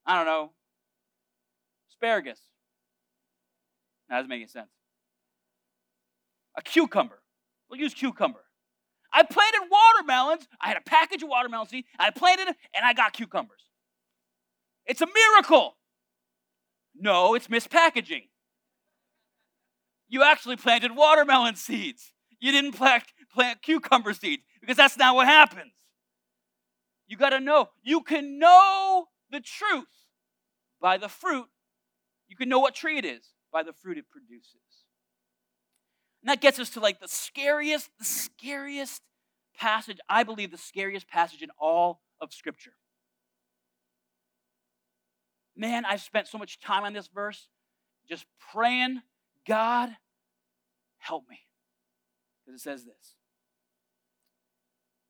I 0.04 0.16
don't 0.16 0.26
know, 0.26 0.50
asparagus. 1.88 2.40
That 4.10 4.16
doesn't 4.16 4.28
make 4.28 4.40
any 4.40 4.48
sense. 4.48 4.68
A 6.58 6.60
cucumber. 6.60 7.22
We'll 7.70 7.80
use 7.80 7.94
cucumber. 7.94 8.43
I 9.14 9.22
planted 9.22 9.62
watermelons. 9.70 10.48
I 10.60 10.68
had 10.68 10.76
a 10.76 10.82
package 10.82 11.22
of 11.22 11.28
watermelon 11.28 11.68
seeds. 11.68 11.86
I 11.98 12.10
planted 12.10 12.48
it, 12.48 12.56
and 12.74 12.84
I 12.84 12.92
got 12.92 13.12
cucumbers. 13.12 13.62
It's 14.86 15.00
a 15.00 15.06
miracle. 15.06 15.76
No, 16.94 17.34
it's 17.34 17.46
mispackaging. 17.46 18.28
You 20.08 20.22
actually 20.22 20.56
planted 20.56 20.94
watermelon 20.94 21.56
seeds. 21.56 22.12
You 22.40 22.52
didn't 22.52 22.72
plant, 22.72 23.04
plant 23.32 23.62
cucumber 23.62 24.12
seeds 24.12 24.42
because 24.60 24.76
that's 24.76 24.98
not 24.98 25.14
what 25.14 25.26
happens. 25.26 25.72
You 27.06 27.16
got 27.16 27.30
to 27.30 27.40
know. 27.40 27.70
You 27.82 28.02
can 28.02 28.38
know 28.38 29.06
the 29.30 29.40
truth 29.40 29.86
by 30.80 30.98
the 30.98 31.08
fruit 31.08 31.48
you 32.28 32.36
can 32.36 32.48
know 32.48 32.58
what 32.58 32.74
tree 32.74 32.98
it 32.98 33.04
is 33.04 33.30
by 33.52 33.62
the 33.62 33.72
fruit 33.72 33.98
it 33.98 34.10
produces. 34.10 34.60
And 36.24 36.30
that 36.30 36.40
gets 36.40 36.58
us 36.58 36.70
to 36.70 36.80
like 36.80 37.00
the 37.00 37.08
scariest, 37.08 37.90
the 37.98 38.04
scariest 38.06 39.02
passage, 39.58 39.98
I 40.08 40.22
believe 40.22 40.50
the 40.50 40.56
scariest 40.56 41.06
passage 41.06 41.42
in 41.42 41.50
all 41.58 42.00
of 42.18 42.32
Scripture. 42.32 42.72
Man, 45.54 45.84
I've 45.84 46.00
spent 46.00 46.26
so 46.26 46.38
much 46.38 46.58
time 46.60 46.84
on 46.84 46.94
this 46.94 47.08
verse 47.08 47.46
just 48.08 48.24
praying, 48.54 49.02
God, 49.46 49.90
help 50.96 51.24
me. 51.28 51.40
Because 52.46 52.58
it 52.58 52.64
says 52.64 52.84
this. 52.84 53.16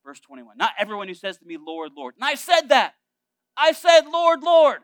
Verse 0.05 0.19
21 0.19 0.57
Not 0.59 0.73
everyone 0.81 1.07
who 1.07 1.15
says 1.15 1.39
to 1.39 1.47
me, 1.47 1.59
Lord, 1.65 1.93
Lord. 1.97 2.15
And 2.17 2.25
I 2.25 2.35
said 2.35 2.71
that. 2.71 2.95
I 3.57 3.71
said, 3.71 4.01
Lord, 4.13 4.43
Lord. 4.43 4.81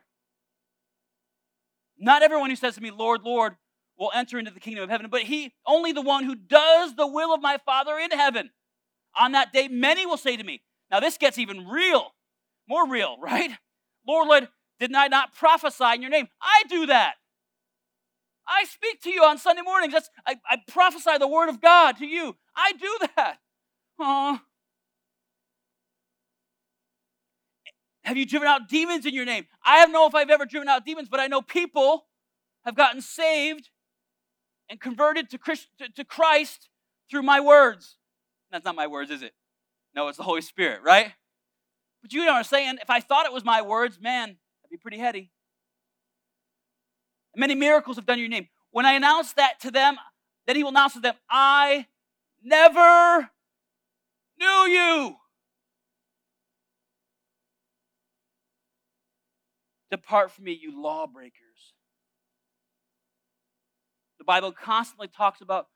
Not 1.98 2.22
everyone 2.22 2.50
who 2.50 2.56
says 2.56 2.76
to 2.76 2.80
me, 2.80 2.92
Lord, 2.92 3.22
Lord, 3.24 3.56
will 4.00 4.10
enter 4.14 4.38
into 4.38 4.50
the 4.50 4.58
kingdom 4.58 4.82
of 4.82 4.90
heaven, 4.90 5.08
but 5.10 5.22
he 5.22 5.52
only 5.66 5.92
the 5.92 6.02
one 6.02 6.24
who 6.24 6.34
does 6.34 6.96
the 6.96 7.06
will 7.06 7.32
of 7.32 7.42
my 7.42 7.58
Father 7.64 7.98
in 7.98 8.10
heaven. 8.10 8.50
On 9.14 9.32
that 9.32 9.52
day, 9.52 9.68
many 9.68 10.06
will 10.06 10.16
say 10.16 10.36
to 10.36 10.42
me, 10.42 10.62
Now 10.90 10.98
this 10.98 11.18
gets 11.18 11.38
even 11.38 11.68
real, 11.68 12.14
more 12.66 12.88
real, 12.88 13.16
right? 13.20 13.50
Lord, 14.08 14.26
Lord, 14.26 14.48
did 14.80 14.94
I 14.94 15.08
not 15.08 15.34
prophesy 15.34 15.84
in 15.94 16.00
your 16.02 16.10
name? 16.10 16.28
I 16.40 16.62
do 16.68 16.86
that. 16.86 17.14
I 18.48 18.64
speak 18.64 19.02
to 19.02 19.10
you 19.10 19.22
on 19.22 19.38
Sunday 19.38 19.62
mornings. 19.62 19.92
That's 19.92 20.10
I, 20.26 20.36
I 20.48 20.56
prophesy 20.66 21.18
the 21.18 21.28
word 21.28 21.50
of 21.50 21.60
God 21.60 21.98
to 21.98 22.06
you. 22.06 22.34
I 22.56 22.72
do 22.72 23.06
that. 23.16 23.36
Oh, 24.02 24.40
Have 28.02 28.16
you 28.16 28.24
driven 28.24 28.48
out 28.48 28.68
demons 28.68 29.04
in 29.04 29.14
your 29.14 29.26
name? 29.26 29.46
I 29.62 29.84
don't 29.84 29.92
know 29.92 30.06
if 30.06 30.14
I've 30.14 30.30
ever 30.30 30.46
driven 30.46 30.68
out 30.68 30.86
demons, 30.86 31.08
but 31.08 31.20
I 31.20 31.26
know 31.26 31.42
people 31.42 32.06
have 32.64 32.74
gotten 32.74 33.02
saved 33.02 33.68
and 34.70 34.80
converted 34.80 35.28
to 35.30 35.38
Christ, 35.38 35.66
to, 35.96 36.04
Christ 36.04 36.68
through 37.10 37.22
my 37.22 37.40
words. 37.40 37.96
That's 38.50 38.64
not 38.64 38.76
my 38.76 38.86
words, 38.86 39.10
is 39.10 39.22
it? 39.22 39.32
No, 39.94 40.08
it's 40.08 40.16
the 40.16 40.24
Holy 40.24 40.40
Spirit, 40.40 40.80
right? 40.82 41.12
But 42.00 42.12
you 42.12 42.24
know 42.24 42.32
what 42.32 42.38
I'm 42.38 42.44
saying? 42.44 42.78
If 42.80 42.88
I 42.88 43.00
thought 43.00 43.26
it 43.26 43.32
was 43.32 43.44
my 43.44 43.60
words, 43.60 43.98
man, 44.00 44.28
that'd 44.28 44.70
be 44.70 44.76
pretty 44.76 44.98
heady. 44.98 45.30
Many 47.36 47.54
miracles 47.54 47.96
have 47.96 48.06
done 48.06 48.18
your 48.18 48.28
name. 48.28 48.48
When 48.70 48.86
I 48.86 48.92
announce 48.92 49.32
that 49.34 49.60
to 49.60 49.70
them, 49.70 49.96
then 50.46 50.56
he 50.56 50.62
will 50.62 50.70
announce 50.70 50.94
to 50.94 51.00
them, 51.00 51.14
I 51.28 51.86
never 52.42 53.30
knew 54.38 54.46
you. 54.46 55.16
Depart 59.90 60.30
from 60.30 60.44
me, 60.44 60.58
you 60.60 60.80
lawbreakers. 60.80 61.49
Bible 64.30 64.52
constantly 64.52 65.08
talks 65.08 65.40
about 65.40 65.66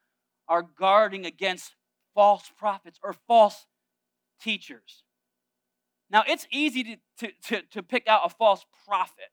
our 0.47 0.63
guarding 0.63 1.27
against 1.27 1.75
false 2.15 2.53
prophets 2.57 3.01
or 3.03 3.13
false 3.27 3.67
teachers. 4.41 5.03
Now, 6.09 6.23
it's 6.29 6.47
easy 6.53 6.85
to, 6.85 6.97
to, 7.19 7.33
to, 7.49 7.63
to 7.73 7.83
pick 7.83 8.07
out 8.07 8.21
a 8.25 8.29
false 8.29 8.65
prophet, 8.87 9.33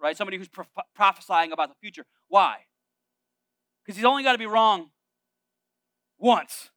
right? 0.00 0.16
Somebody 0.16 0.38
who's 0.38 0.48
pro- 0.48 0.64
prophesying 0.94 1.52
about 1.52 1.68
the 1.68 1.74
future. 1.82 2.06
Why? 2.28 2.60
Because 3.84 3.96
he's 3.96 4.06
only 4.06 4.22
got 4.22 4.32
to 4.32 4.38
be 4.38 4.46
wrong 4.46 4.92
once. 6.18 6.70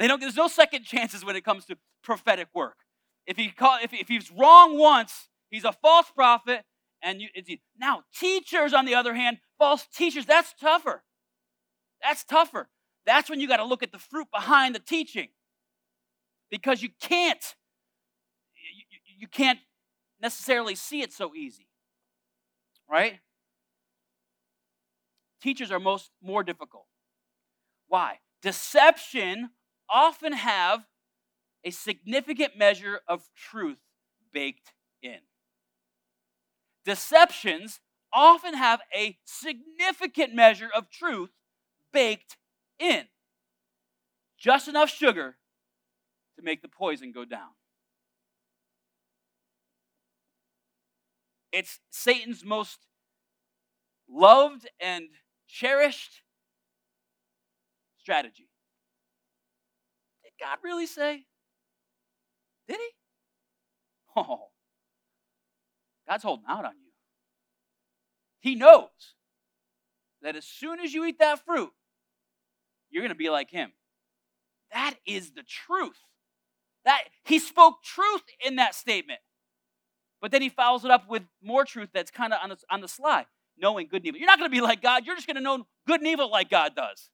They 0.00 0.08
don't, 0.08 0.20
there's 0.20 0.34
no 0.34 0.48
second 0.48 0.82
chances 0.82 1.24
when 1.24 1.36
it 1.36 1.44
comes 1.44 1.64
to 1.66 1.76
prophetic 2.02 2.48
work. 2.52 2.78
If, 3.24 3.36
he 3.36 3.50
call, 3.50 3.78
if, 3.80 3.94
if 3.94 4.08
he's 4.08 4.32
wrong 4.32 4.76
once, 4.76 5.28
he's 5.48 5.62
a 5.62 5.70
false 5.70 6.10
prophet. 6.12 6.64
And 7.02 7.20
you, 7.20 7.28
now, 7.78 8.04
teachers, 8.14 8.72
on 8.72 8.84
the 8.84 8.94
other 8.94 9.14
hand, 9.14 9.38
false 9.58 9.86
teachers, 9.92 10.24
that's 10.24 10.54
tougher. 10.60 11.02
That's 12.02 12.22
tougher. 12.24 12.68
That's 13.04 13.28
when 13.28 13.40
you 13.40 13.48
got 13.48 13.56
to 13.56 13.64
look 13.64 13.82
at 13.82 13.90
the 13.90 13.98
fruit 13.98 14.28
behind 14.32 14.74
the 14.74 14.78
teaching. 14.78 15.28
Because 16.50 16.82
you 16.82 16.90
can't, 17.00 17.54
you, 18.54 18.98
you 19.18 19.26
can't 19.26 19.58
necessarily 20.20 20.76
see 20.76 21.02
it 21.02 21.12
so 21.12 21.34
easy. 21.34 21.66
Right? 22.88 23.18
Teachers 25.42 25.72
are 25.72 25.80
most 25.80 26.10
more 26.22 26.44
difficult. 26.44 26.86
Why? 27.88 28.20
Deception 28.42 29.50
often 29.90 30.34
have 30.34 30.86
a 31.64 31.70
significant 31.70 32.56
measure 32.56 33.00
of 33.08 33.28
truth 33.36 33.78
baked 34.32 34.72
in. 35.02 35.18
Deceptions 36.84 37.80
often 38.12 38.54
have 38.54 38.80
a 38.94 39.18
significant 39.24 40.34
measure 40.34 40.68
of 40.74 40.90
truth 40.90 41.30
baked 41.92 42.36
in. 42.78 43.04
Just 44.38 44.68
enough 44.68 44.90
sugar 44.90 45.36
to 46.36 46.42
make 46.42 46.62
the 46.62 46.68
poison 46.68 47.12
go 47.12 47.24
down. 47.24 47.50
It's 51.52 51.78
Satan's 51.90 52.44
most 52.44 52.78
loved 54.08 54.68
and 54.80 55.04
cherished 55.46 56.22
strategy. 57.98 58.48
Did 60.24 60.32
God 60.40 60.58
really 60.64 60.86
say? 60.86 61.24
Did 62.68 62.78
he? 62.78 62.88
Oh, 64.14 64.51
God's 66.08 66.24
holding 66.24 66.44
out 66.48 66.64
on 66.64 66.72
you. 66.72 66.90
He 68.40 68.54
knows 68.54 68.88
that 70.22 70.36
as 70.36 70.44
soon 70.44 70.80
as 70.80 70.92
you 70.92 71.04
eat 71.04 71.18
that 71.18 71.44
fruit, 71.44 71.70
you're 72.90 73.02
going 73.02 73.10
to 73.10 73.14
be 73.14 73.30
like 73.30 73.50
him. 73.50 73.72
That 74.72 74.94
is 75.06 75.32
the 75.32 75.42
truth. 75.42 75.98
That 76.84 77.04
he 77.24 77.38
spoke 77.38 77.82
truth 77.82 78.22
in 78.44 78.56
that 78.56 78.74
statement. 78.74 79.20
But 80.20 80.30
then 80.30 80.42
he 80.42 80.48
follows 80.48 80.84
it 80.84 80.90
up 80.90 81.08
with 81.08 81.22
more 81.42 81.64
truth 81.64 81.90
that's 81.92 82.10
kind 82.10 82.32
of 82.32 82.40
on 82.42 82.50
the, 82.50 82.56
on 82.70 82.80
the 82.80 82.88
sly, 82.88 83.26
knowing 83.58 83.88
good 83.88 84.02
and 84.02 84.06
evil. 84.06 84.18
You're 84.18 84.26
not 84.28 84.38
going 84.38 84.50
to 84.50 84.54
be 84.54 84.60
like 84.60 84.82
God. 84.82 85.04
You're 85.04 85.16
just 85.16 85.26
going 85.26 85.36
to 85.36 85.42
know 85.42 85.66
good 85.86 86.00
and 86.00 86.08
evil 86.08 86.30
like 86.30 86.50
God 86.50 86.74
does. 86.74 87.10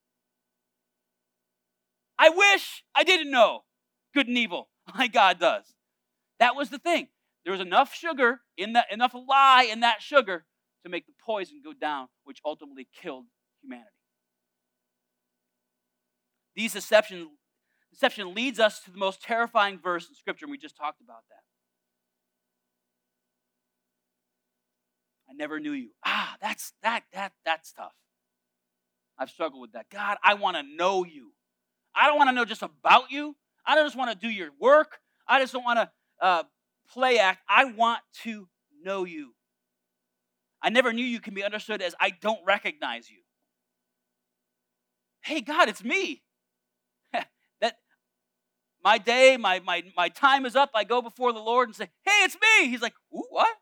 I 2.18 2.30
wish 2.30 2.84
I 2.94 3.04
didn't 3.04 3.30
know 3.30 3.64
good 4.14 4.26
and 4.28 4.36
evil 4.36 4.68
like 4.98 5.12
God 5.12 5.38
does. 5.38 5.64
That 6.38 6.56
was 6.56 6.70
the 6.70 6.78
thing. 6.78 7.08
There 7.44 7.52
was 7.52 7.60
enough 7.60 7.94
sugar 7.94 8.40
in 8.56 8.74
that, 8.74 8.86
enough 8.90 9.14
lie 9.14 9.68
in 9.70 9.80
that 9.80 10.02
sugar 10.02 10.44
to 10.84 10.88
make 10.90 11.06
the 11.06 11.12
poison 11.24 11.60
go 11.64 11.72
down, 11.72 12.08
which 12.24 12.40
ultimately 12.44 12.88
killed 12.92 13.26
humanity. 13.62 13.88
These 16.54 16.72
deception, 16.72 17.28
deception 17.90 18.34
leads 18.34 18.58
us 18.58 18.80
to 18.80 18.90
the 18.90 18.98
most 18.98 19.22
terrifying 19.22 19.78
verse 19.78 20.08
in 20.08 20.14
Scripture, 20.14 20.46
and 20.46 20.50
we 20.50 20.58
just 20.58 20.76
talked 20.76 21.00
about 21.00 21.22
that. 21.30 21.42
I 25.30 25.34
never 25.34 25.60
knew 25.60 25.72
you. 25.72 25.90
Ah, 26.04 26.36
that's 26.40 26.72
that 26.82 27.04
that 27.12 27.32
that's 27.44 27.72
tough. 27.72 27.92
I've 29.18 29.30
struggled 29.30 29.60
with 29.60 29.72
that. 29.72 29.90
God, 29.90 30.16
I 30.24 30.34
want 30.34 30.56
to 30.56 30.62
know 30.62 31.04
you. 31.04 31.32
I 31.94 32.06
don't 32.06 32.16
want 32.16 32.28
to 32.28 32.32
know 32.32 32.44
just 32.44 32.62
about 32.62 33.10
you. 33.10 33.36
I 33.66 33.74
don't 33.74 33.84
just 33.84 33.96
want 33.96 34.10
to 34.10 34.16
do 34.16 34.32
your 34.32 34.50
work. 34.58 34.98
I 35.26 35.40
just 35.40 35.52
don't 35.52 35.64
want 35.64 35.78
to 35.78 35.90
uh, 36.20 36.42
play 36.92 37.18
act. 37.18 37.40
I 37.48 37.66
want 37.66 38.00
to 38.22 38.48
know 38.82 39.04
you. 39.04 39.34
I 40.62 40.70
never 40.70 40.92
knew 40.92 41.04
you 41.04 41.20
can 41.20 41.34
be 41.34 41.44
understood 41.44 41.82
as 41.82 41.94
I 42.00 42.10
don't 42.10 42.40
recognize 42.44 43.08
you. 43.10 43.18
Hey, 45.22 45.40
God, 45.40 45.68
it's 45.68 45.84
me. 45.84 46.22
that 47.60 47.76
my 48.82 48.98
day, 48.98 49.36
my, 49.36 49.60
my, 49.60 49.84
my 49.96 50.08
time 50.08 50.46
is 50.46 50.56
up. 50.56 50.70
I 50.74 50.84
go 50.84 51.02
before 51.02 51.32
the 51.32 51.38
Lord 51.38 51.68
and 51.68 51.76
say, 51.76 51.90
Hey, 52.04 52.24
it's 52.24 52.36
me. 52.36 52.68
He's 52.68 52.82
like, 52.82 52.94
Ooh, 53.14 53.26
what? 53.30 53.54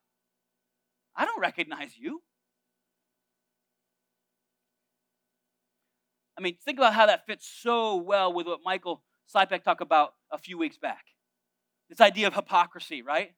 I 1.14 1.24
don't 1.24 1.40
recognize 1.40 1.96
you. 1.98 2.22
I 6.38 6.42
mean, 6.42 6.56
think 6.62 6.78
about 6.78 6.92
how 6.92 7.06
that 7.06 7.26
fits 7.26 7.48
so 7.48 7.96
well 7.96 8.32
with 8.32 8.46
what 8.46 8.60
Michael 8.62 9.02
Sipek 9.34 9.64
talked 9.64 9.80
about 9.80 10.12
a 10.30 10.38
few 10.38 10.58
weeks 10.58 10.76
back. 10.76 11.04
This 11.88 12.00
idea 12.00 12.26
of 12.26 12.34
hypocrisy, 12.34 13.02
right? 13.02 13.32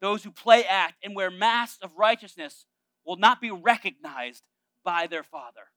Those 0.00 0.24
who 0.24 0.30
play 0.30 0.64
act 0.64 1.04
and 1.04 1.14
wear 1.14 1.30
masks 1.30 1.78
of 1.82 1.96
righteousness 1.96 2.66
will 3.04 3.16
not 3.16 3.40
be 3.40 3.50
recognized 3.50 4.42
by 4.84 5.06
their 5.06 5.22
Father. 5.22 5.68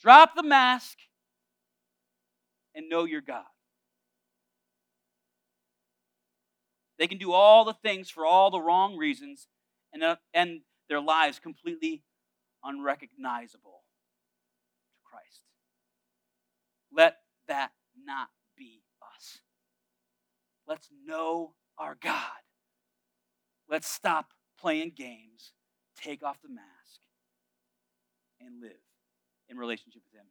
Drop 0.00 0.34
the 0.34 0.42
mask 0.42 0.98
and 2.74 2.88
know 2.88 3.04
your 3.04 3.20
God. 3.20 3.44
They 6.98 7.06
can 7.06 7.18
do 7.18 7.32
all 7.32 7.64
the 7.64 7.74
things 7.74 8.10
for 8.10 8.26
all 8.26 8.50
the 8.50 8.60
wrong 8.60 8.96
reasons 8.96 9.48
and, 9.92 10.02
uh, 10.02 10.16
and 10.32 10.60
their 10.88 11.00
lives 11.00 11.38
completely 11.38 12.02
unrecognizable 12.62 13.82
to 14.94 15.00
Christ. 15.10 15.42
Let 16.92 17.16
that 17.48 17.72
not. 18.04 18.28
Let's 20.66 20.88
know 21.06 21.54
our 21.78 21.96
God. 22.00 22.42
Let's 23.68 23.88
stop 23.88 24.30
playing 24.58 24.92
games, 24.96 25.52
take 26.00 26.22
off 26.22 26.40
the 26.42 26.48
mask, 26.48 27.00
and 28.40 28.60
live 28.60 28.72
in 29.48 29.56
relationship 29.56 30.02
with 30.10 30.20
Him. 30.20 30.26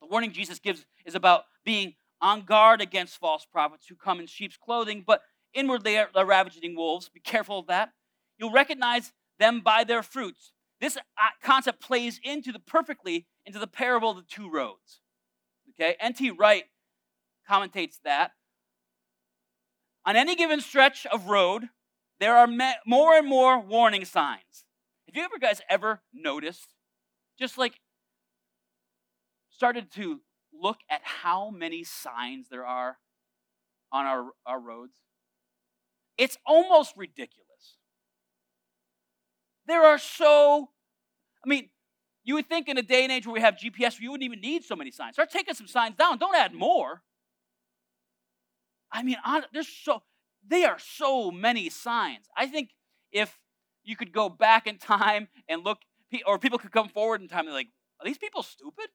The 0.00 0.08
warning 0.08 0.32
Jesus 0.32 0.58
gives 0.58 0.84
is 1.04 1.14
about 1.14 1.44
being 1.64 1.94
on 2.20 2.42
guard 2.42 2.80
against 2.80 3.18
false 3.18 3.46
prophets 3.50 3.86
who 3.88 3.94
come 3.94 4.20
in 4.20 4.26
sheep's 4.26 4.56
clothing, 4.56 5.04
but 5.06 5.22
inwardly 5.54 5.98
are 5.98 6.08
ravaging 6.14 6.76
wolves. 6.76 7.08
Be 7.08 7.20
careful 7.20 7.58
of 7.58 7.66
that. 7.66 7.90
You'll 8.38 8.52
recognize 8.52 9.12
them 9.38 9.60
by 9.60 9.84
their 9.84 10.02
fruits. 10.02 10.52
This 10.80 10.96
uh, 10.96 11.00
concept 11.42 11.80
plays 11.80 12.20
into 12.22 12.52
the 12.52 12.58
perfectly 12.58 13.26
into 13.44 13.58
the 13.58 13.66
parable 13.66 14.10
of 14.10 14.16
the 14.16 14.24
two 14.28 14.50
roads. 14.50 15.00
Okay, 15.70 15.96
N.T. 16.00 16.30
Wright 16.30 16.64
commentates 17.48 17.96
that 18.04 18.32
on 20.06 20.14
any 20.14 20.36
given 20.36 20.60
stretch 20.60 21.04
of 21.06 21.26
road, 21.26 21.68
there 22.20 22.36
are 22.36 22.48
more 22.86 23.14
and 23.14 23.28
more 23.28 23.60
warning 23.60 24.04
signs. 24.04 24.64
Have 25.06 25.16
you 25.16 25.22
ever 25.22 25.38
guys 25.38 25.60
ever 25.68 26.00
noticed, 26.14 26.74
just 27.38 27.58
like 27.58 27.80
started 29.50 29.90
to 29.92 30.20
look 30.52 30.78
at 30.88 31.00
how 31.02 31.50
many 31.50 31.82
signs 31.84 32.48
there 32.48 32.64
are 32.64 32.98
on 33.92 34.06
our, 34.06 34.30
our 34.46 34.60
roads? 34.60 34.94
It's 36.16 36.38
almost 36.46 36.94
ridiculous. 36.96 37.76
There 39.66 39.82
are 39.82 39.98
so, 39.98 40.70
I 41.44 41.48
mean, 41.48 41.68
you 42.24 42.34
would 42.34 42.48
think 42.48 42.68
in 42.68 42.78
a 42.78 42.82
day 42.82 43.02
and 43.02 43.12
age 43.12 43.26
where 43.26 43.34
we 43.34 43.40
have 43.40 43.56
GPS, 43.56 44.00
you 44.00 44.10
wouldn't 44.10 44.24
even 44.24 44.40
need 44.40 44.64
so 44.64 44.76
many 44.76 44.90
signs. 44.90 45.14
Start 45.14 45.30
taking 45.30 45.54
some 45.54 45.66
signs 45.66 45.96
down. 45.96 46.18
Don't 46.18 46.34
add 46.34 46.54
more. 46.54 47.02
I 48.92 49.02
mean, 49.02 49.16
there's 49.52 49.68
so 49.68 50.02
they 50.46 50.64
are 50.64 50.78
so 50.78 51.30
many 51.30 51.68
signs. 51.70 52.26
I 52.36 52.46
think 52.46 52.70
if 53.12 53.38
you 53.84 53.96
could 53.96 54.12
go 54.12 54.28
back 54.28 54.66
in 54.66 54.78
time 54.78 55.28
and 55.48 55.64
look, 55.64 55.78
or 56.26 56.38
people 56.38 56.58
could 56.58 56.72
come 56.72 56.88
forward 56.88 57.20
in 57.20 57.28
time 57.28 57.46
and 57.46 57.54
like, 57.54 57.68
are 58.00 58.06
these 58.06 58.18
people 58.18 58.42
stupid? 58.42 58.86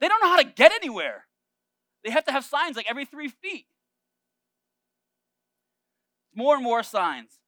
They 0.00 0.08
don't 0.08 0.20
know 0.22 0.28
how 0.28 0.36
to 0.36 0.44
get 0.44 0.72
anywhere. 0.72 1.26
They 2.04 2.10
have 2.10 2.24
to 2.26 2.32
have 2.32 2.44
signs 2.44 2.76
like 2.76 2.88
every 2.88 3.06
three 3.06 3.28
feet. 3.28 3.66
More 6.34 6.54
and 6.54 6.64
more 6.64 6.82
signs. 6.82 7.38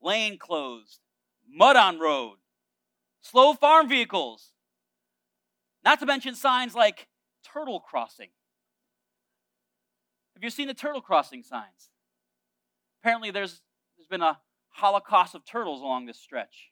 Lane 0.00 0.38
closed, 0.38 1.00
mud 1.48 1.76
on 1.76 1.98
road, 1.98 2.38
slow 3.20 3.52
farm 3.52 3.88
vehicles. 3.88 4.52
Not 5.84 6.00
to 6.00 6.06
mention 6.06 6.34
signs 6.34 6.74
like 6.74 7.08
turtle 7.44 7.80
crossing. 7.80 8.28
Have 10.38 10.44
you 10.44 10.50
seen 10.50 10.68
the 10.68 10.74
turtle 10.74 11.00
crossing 11.00 11.42
signs? 11.42 11.90
Apparently, 13.02 13.32
there's, 13.32 13.60
there's 13.96 14.06
been 14.06 14.22
a 14.22 14.38
holocaust 14.68 15.34
of 15.34 15.44
turtles 15.44 15.80
along 15.80 16.06
this 16.06 16.16
stretch. 16.16 16.70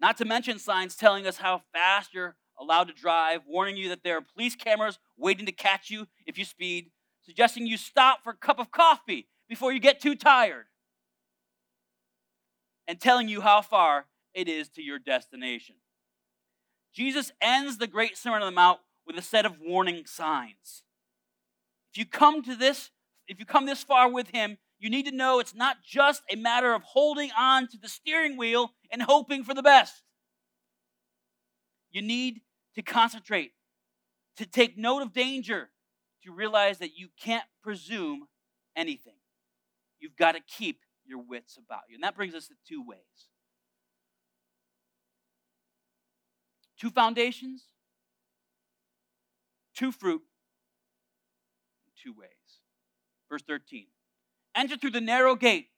Not 0.00 0.16
to 0.16 0.24
mention 0.24 0.58
signs 0.58 0.96
telling 0.96 1.26
us 1.26 1.36
how 1.36 1.60
fast 1.74 2.14
you're 2.14 2.36
allowed 2.58 2.88
to 2.88 2.94
drive, 2.94 3.42
warning 3.46 3.76
you 3.76 3.90
that 3.90 4.02
there 4.02 4.16
are 4.16 4.22
police 4.22 4.56
cameras 4.56 4.98
waiting 5.18 5.44
to 5.44 5.52
catch 5.52 5.90
you 5.90 6.06
if 6.24 6.38
you 6.38 6.46
speed, 6.46 6.90
suggesting 7.20 7.66
you 7.66 7.76
stop 7.76 8.24
for 8.24 8.30
a 8.30 8.36
cup 8.36 8.58
of 8.58 8.70
coffee 8.70 9.28
before 9.46 9.74
you 9.74 9.78
get 9.78 10.00
too 10.00 10.14
tired, 10.14 10.64
and 12.88 12.98
telling 12.98 13.28
you 13.28 13.42
how 13.42 13.60
far 13.60 14.06
it 14.32 14.48
is 14.48 14.70
to 14.70 14.80
your 14.80 14.98
destination. 14.98 15.74
Jesus 16.94 17.30
ends 17.42 17.76
the 17.76 17.86
Great 17.86 18.16
Sermon 18.16 18.40
on 18.40 18.46
the 18.46 18.56
Mount 18.56 18.80
with 19.06 19.16
a 19.18 19.22
set 19.22 19.46
of 19.46 19.60
warning 19.60 20.04
signs. 20.06 20.82
If 21.92 21.98
you 21.98 22.06
come 22.06 22.42
to 22.42 22.56
this, 22.56 22.90
if 23.28 23.38
you 23.38 23.46
come 23.46 23.66
this 23.66 23.82
far 23.82 24.10
with 24.10 24.28
him, 24.30 24.58
you 24.78 24.90
need 24.90 25.06
to 25.06 25.14
know 25.14 25.38
it's 25.38 25.54
not 25.54 25.78
just 25.86 26.22
a 26.30 26.36
matter 26.36 26.74
of 26.74 26.82
holding 26.82 27.30
on 27.38 27.68
to 27.68 27.78
the 27.78 27.88
steering 27.88 28.36
wheel 28.36 28.72
and 28.90 29.02
hoping 29.02 29.44
for 29.44 29.54
the 29.54 29.62
best. 29.62 30.02
You 31.90 32.02
need 32.02 32.40
to 32.74 32.82
concentrate, 32.82 33.52
to 34.36 34.46
take 34.46 34.76
note 34.76 35.02
of 35.02 35.12
danger, 35.12 35.70
to 36.24 36.32
realize 36.32 36.78
that 36.78 36.98
you 36.98 37.08
can't 37.20 37.44
presume 37.62 38.26
anything. 38.74 39.14
You've 40.00 40.16
got 40.16 40.32
to 40.32 40.40
keep 40.40 40.80
your 41.06 41.22
wits 41.22 41.56
about 41.56 41.82
you. 41.88 41.94
And 41.94 42.04
that 42.04 42.16
brings 42.16 42.34
us 42.34 42.48
to 42.48 42.54
two 42.68 42.84
ways 42.86 42.98
two 46.76 46.90
foundations 46.90 47.68
two 49.74 49.92
fruit, 49.92 50.22
two 52.02 52.12
ways. 52.12 52.30
Verse 53.28 53.42
13 53.46 53.86
Enter 54.54 54.76
through 54.76 54.90
the 54.90 55.00
narrow 55.00 55.34
gate, 55.34 55.68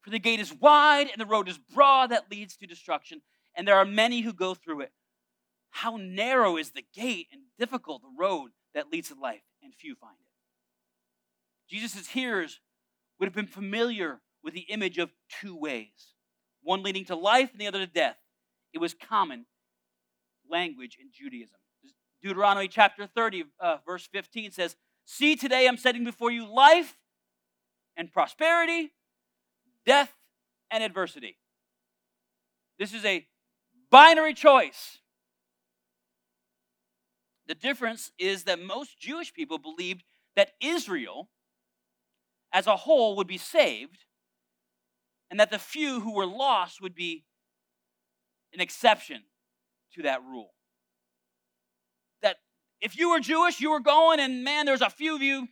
for 0.00 0.10
the 0.10 0.18
gate 0.18 0.40
is 0.40 0.52
wide 0.52 1.08
and 1.10 1.20
the 1.20 1.26
road 1.26 1.48
is 1.48 1.58
broad 1.58 2.10
that 2.10 2.30
leads 2.30 2.56
to 2.56 2.66
destruction, 2.66 3.22
and 3.56 3.66
there 3.66 3.76
are 3.76 3.84
many 3.84 4.22
who 4.22 4.32
go 4.32 4.54
through 4.54 4.80
it. 4.80 4.92
How 5.70 5.96
narrow 5.96 6.56
is 6.56 6.70
the 6.70 6.84
gate 6.94 7.28
and 7.32 7.42
difficult 7.58 8.02
the 8.02 8.14
road 8.18 8.50
that 8.74 8.90
leads 8.90 9.08
to 9.08 9.14
life, 9.14 9.42
and 9.62 9.74
few 9.74 9.94
find 9.94 10.16
it. 10.18 10.26
Jesus' 11.68 12.08
hearers 12.08 12.60
would 13.18 13.26
have 13.26 13.34
been 13.34 13.46
familiar 13.46 14.20
with 14.42 14.54
the 14.54 14.60
image 14.60 14.98
of 14.98 15.10
two 15.40 15.56
ways 15.56 16.14
one 16.62 16.82
leading 16.82 17.04
to 17.04 17.14
life 17.14 17.52
and 17.52 17.60
the 17.60 17.66
other 17.68 17.78
to 17.78 17.86
death. 17.86 18.16
It 18.72 18.78
was 18.78 18.92
common 18.92 19.46
language 20.50 20.98
in 21.00 21.10
Judaism. 21.12 21.58
Deuteronomy 22.22 22.68
chapter 22.68 23.06
30, 23.06 23.44
uh, 23.60 23.76
verse 23.86 24.08
15 24.12 24.52
says, 24.52 24.76
See, 25.04 25.36
today 25.36 25.68
I'm 25.68 25.76
setting 25.76 26.04
before 26.04 26.30
you 26.30 26.46
life 26.46 26.96
and 27.96 28.12
prosperity, 28.12 28.92
death 29.84 30.12
and 30.70 30.82
adversity. 30.82 31.38
This 32.78 32.92
is 32.92 33.04
a 33.04 33.26
binary 33.90 34.34
choice. 34.34 34.98
The 37.46 37.54
difference 37.54 38.10
is 38.18 38.44
that 38.44 38.60
most 38.60 38.98
Jewish 38.98 39.32
people 39.32 39.58
believed 39.58 40.02
that 40.34 40.52
Israel 40.60 41.28
as 42.52 42.66
a 42.66 42.76
whole 42.76 43.16
would 43.16 43.26
be 43.26 43.38
saved, 43.38 43.98
and 45.30 45.38
that 45.38 45.50
the 45.50 45.58
few 45.58 46.00
who 46.00 46.14
were 46.14 46.26
lost 46.26 46.80
would 46.80 46.94
be 46.94 47.24
an 48.52 48.60
exception 48.60 49.22
to 49.94 50.02
that 50.02 50.22
rule 50.22 50.55
if 52.80 52.96
you 52.98 53.10
were 53.10 53.20
Jewish, 53.20 53.60
you 53.60 53.70
were 53.70 53.80
going, 53.80 54.20
and 54.20 54.44
man, 54.44 54.66
there's 54.66 54.82
a 54.82 54.90
few 54.90 55.14
of 55.14 55.22
you 55.22 55.48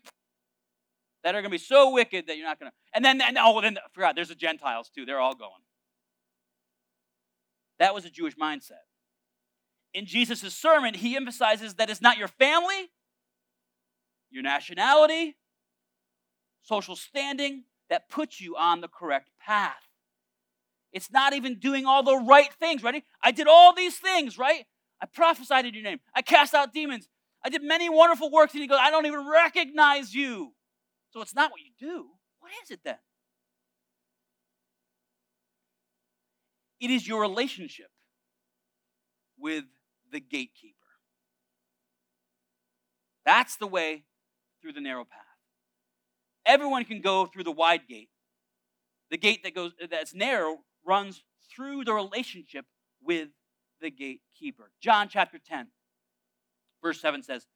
that 1.22 1.34
are 1.34 1.40
going 1.40 1.50
to 1.50 1.54
be 1.54 1.58
so 1.58 1.90
wicked 1.90 2.26
that 2.26 2.36
you're 2.36 2.46
not 2.46 2.60
going 2.60 2.70
to. 2.70 2.76
And 2.94 3.04
then, 3.04 3.20
and, 3.20 3.38
oh, 3.40 3.60
then 3.60 3.78
I 3.78 3.80
forgot, 3.92 4.14
there's 4.14 4.28
the 4.28 4.34
Gentiles 4.34 4.90
too. 4.94 5.06
They're 5.06 5.20
all 5.20 5.34
going. 5.34 5.50
That 7.78 7.94
was 7.94 8.04
a 8.04 8.10
Jewish 8.10 8.36
mindset. 8.36 8.84
In 9.94 10.06
Jesus' 10.06 10.54
sermon, 10.54 10.94
he 10.94 11.16
emphasizes 11.16 11.74
that 11.74 11.88
it's 11.88 12.02
not 12.02 12.18
your 12.18 12.28
family, 12.28 12.90
your 14.30 14.42
nationality, 14.42 15.36
social 16.62 16.96
standing 16.96 17.64
that 17.90 18.08
puts 18.08 18.40
you 18.40 18.56
on 18.56 18.80
the 18.80 18.88
correct 18.88 19.30
path. 19.40 19.74
It's 20.92 21.10
not 21.10 21.32
even 21.32 21.58
doing 21.58 21.86
all 21.86 22.02
the 22.02 22.16
right 22.16 22.52
things. 22.52 22.82
Ready? 22.82 23.04
I 23.22 23.30
did 23.32 23.46
all 23.48 23.74
these 23.74 23.96
things, 23.96 24.38
right? 24.38 24.64
I 25.00 25.06
prophesied 25.06 25.66
in 25.66 25.74
your 25.74 25.82
name. 25.82 26.00
I 26.14 26.22
cast 26.22 26.54
out 26.54 26.72
demons. 26.72 27.08
I 27.44 27.50
did 27.50 27.62
many 27.62 27.88
wonderful 27.88 28.30
works. 28.30 28.54
And 28.54 28.62
he 28.62 28.68
goes, 28.68 28.78
I 28.80 28.90
don't 28.90 29.06
even 29.06 29.28
recognize 29.28 30.14
you. 30.14 30.52
So 31.10 31.20
it's 31.20 31.34
not 31.34 31.50
what 31.50 31.60
you 31.60 31.70
do. 31.78 32.06
What 32.40 32.52
is 32.62 32.70
it 32.70 32.80
then? 32.84 32.96
It 36.80 36.90
is 36.90 37.06
your 37.06 37.20
relationship 37.20 37.88
with 39.38 39.64
the 40.10 40.20
gatekeeper. 40.20 40.74
That's 43.24 43.56
the 43.56 43.66
way 43.66 44.04
through 44.60 44.72
the 44.72 44.80
narrow 44.80 45.04
path. 45.04 45.20
Everyone 46.46 46.84
can 46.84 47.00
go 47.00 47.26
through 47.26 47.44
the 47.44 47.52
wide 47.52 47.88
gate. 47.88 48.10
The 49.10 49.16
gate 49.16 49.42
that 49.44 49.54
goes 49.54 49.72
that's 49.90 50.14
narrow 50.14 50.58
runs 50.84 51.22
through 51.54 51.84
the 51.84 51.92
relationship 51.92 52.66
with 53.02 53.28
the 53.80 53.90
gatekeeper. 53.90 54.70
John 54.80 55.08
chapter 55.08 55.38
10. 55.38 55.68
Verse 56.82 57.00
7 57.00 57.22
says, 57.22 57.46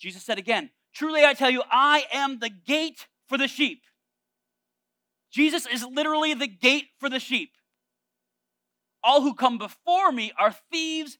Jesus 0.00 0.22
said 0.22 0.38
again, 0.38 0.70
Truly 0.94 1.24
I 1.24 1.34
tell 1.34 1.50
you, 1.50 1.62
I 1.70 2.04
am 2.12 2.38
the 2.38 2.48
gate 2.48 3.06
for 3.28 3.36
the 3.36 3.48
sheep. 3.48 3.82
Jesus 5.30 5.66
is 5.66 5.84
literally 5.84 6.32
the 6.32 6.46
gate 6.46 6.86
for 6.98 7.10
the 7.10 7.20
sheep. 7.20 7.52
All 9.02 9.20
who 9.20 9.34
come 9.34 9.58
before 9.58 10.10
me 10.10 10.32
are 10.38 10.54
thieves 10.72 11.18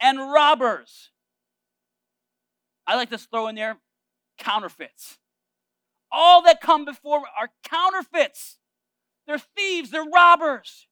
and 0.00 0.18
robbers. 0.18 1.10
I 2.86 2.96
like 2.96 3.10
to 3.10 3.18
throw 3.18 3.48
in 3.48 3.54
there 3.54 3.78
counterfeits. 4.38 5.18
All 6.10 6.42
that 6.42 6.60
come 6.60 6.84
before 6.84 7.20
are 7.38 7.50
counterfeits. 7.62 8.58
They're 9.26 9.38
thieves, 9.38 9.90
they're 9.90 10.04
robbers. 10.04 10.86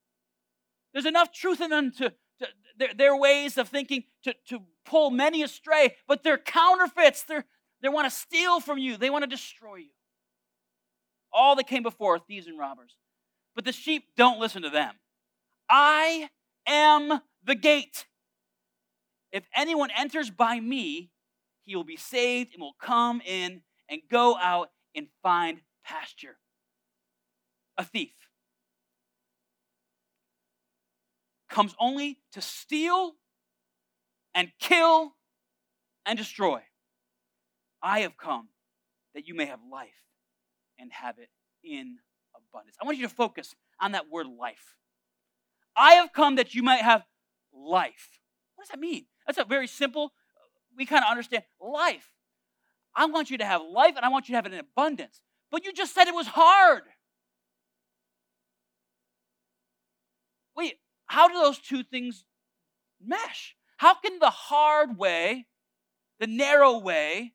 There's 0.93 1.07
enough 1.07 1.33
truth 1.33 1.61
in 1.61 1.71
them 1.71 1.91
to, 1.99 2.13
to 2.43 2.49
their, 2.79 2.95
their 2.95 3.17
ways 3.17 3.59
of 3.59 3.69
thinking 3.69 4.05
to, 4.25 4.35
to 4.49 4.61
pull 4.85 5.11
many 5.11 5.43
astray, 5.43 5.95
but 6.07 6.23
they're 6.23 6.39
counterfeits. 6.39 7.25
They're, 7.25 7.45
they 7.81 7.89
want 7.89 8.11
to 8.11 8.17
steal 8.17 8.61
from 8.61 8.79
you, 8.79 8.97
they 8.97 9.11
want 9.11 9.23
to 9.23 9.29
destroy 9.29 9.77
you. 9.77 9.91
All 11.33 11.57
that 11.57 11.67
came 11.67 11.83
before 11.83 12.17
are 12.17 12.19
thieves 12.19 12.47
and 12.47 12.59
robbers. 12.59 12.97
But 13.55 13.65
the 13.65 13.73
sheep 13.73 14.05
don't 14.17 14.41
listen 14.41 14.63
to 14.63 14.71
them. 14.71 14.95
I 15.69 16.29
am 16.67 17.21
the 17.45 17.55
gate. 17.55 18.07
If 19.31 19.45
anyone 19.57 19.91
enters 19.97 20.31
by 20.31 20.61
me, 20.61 21.11
he 21.63 21.75
will 21.75 21.85
be 21.85 21.97
saved 21.97 22.53
and 22.53 22.61
will 22.61 22.77
come 22.81 23.23
in 23.25 23.63
and 23.89 24.03
go 24.11 24.37
out 24.37 24.71
and 24.95 25.07
find 25.23 25.61
pasture. 25.85 26.37
A 27.79 27.85
thief 27.85 28.13
comes 31.53 31.75
only 31.79 32.19
to 32.33 32.41
steal 32.41 33.13
and 34.35 34.51
kill 34.59 35.15
and 36.05 36.19
destroy. 36.19 36.63
I 37.83 38.01
have 38.01 38.17
come 38.17 38.49
that 39.15 39.29
you 39.29 39.35
may 39.35 39.47
have 39.47 39.61
life 39.71 39.91
and 40.79 40.91
have 40.93 41.19
it 41.19 41.29
in 41.63 41.99
abundance. 42.35 42.77
I 42.81 42.85
want 42.87 42.99
you 42.99 43.07
to 43.07 43.15
focus 43.15 43.55
on 43.81 43.93
that 43.93 44.11
word 44.11 44.27
life. 44.27 44.77
I 45.77 45.95
have 45.95 46.13
come 46.13 46.37
that 46.37 46.55
you 46.55 46.63
might 46.63 46.81
have 46.81 47.05
life. 47.53 48.19
What 48.55 48.65
does 48.65 48.71
that 48.71 48.81
mean? 48.81 49.07
That's 49.27 49.39
a 49.39 49.45
very 49.45 49.67
simple, 49.67 50.13
we 50.77 50.87
kind 50.87 51.05
of 51.05 51.11
understand 51.11 51.45
life. 51.61 52.09
I 52.95 53.07
want 53.07 53.31
you 53.31 53.39
to 53.39 53.45
have 53.45 53.63
life 53.63 53.95
and 53.97 54.05
I 54.05 54.09
want 54.09 54.29
you 54.29 54.33
to 54.33 54.37
have 54.37 54.47
it 54.47 54.53
in 54.53 54.59
abundance. 54.59 55.21
But 55.51 55.65
you 55.65 55.73
just 55.73 55.95
said 55.95 56.09
it 56.09 56.15
was 56.15 56.29
hard. 56.29 56.83
How 61.13 61.29
do 61.29 61.35
those 61.35 61.59
two 61.59 61.83
things 61.83 62.25
mesh? 63.05 63.55
How 63.77 63.93
can 63.95 64.19
the 64.19 64.31
hard 64.31 64.97
way, 64.97 65.47
the 66.19 66.27
narrow 66.27 66.79
way, 66.79 67.35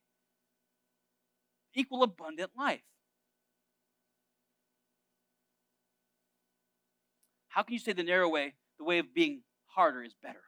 equal 1.78 2.02
abundant 2.02 2.50
life. 2.58 2.80
How 7.48 7.62
can 7.62 7.72
you 7.72 7.78
say 7.78 7.92
the 7.92 8.02
narrow 8.02 8.28
way, 8.28 8.54
the 8.78 8.84
way 8.84 8.98
of 8.98 9.14
being 9.14 9.42
harder, 9.66 10.02
is 10.02 10.14
better? 10.22 10.42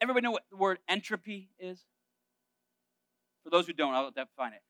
Everybody 0.00 0.22
know 0.22 0.30
what 0.30 0.44
the 0.50 0.56
word 0.56 0.78
entropy 0.88 1.50
is? 1.58 1.80
For 3.42 3.50
those 3.50 3.66
who 3.66 3.72
don't, 3.72 3.92
I'll 3.92 4.12
define 4.12 4.52
it. 4.52 4.62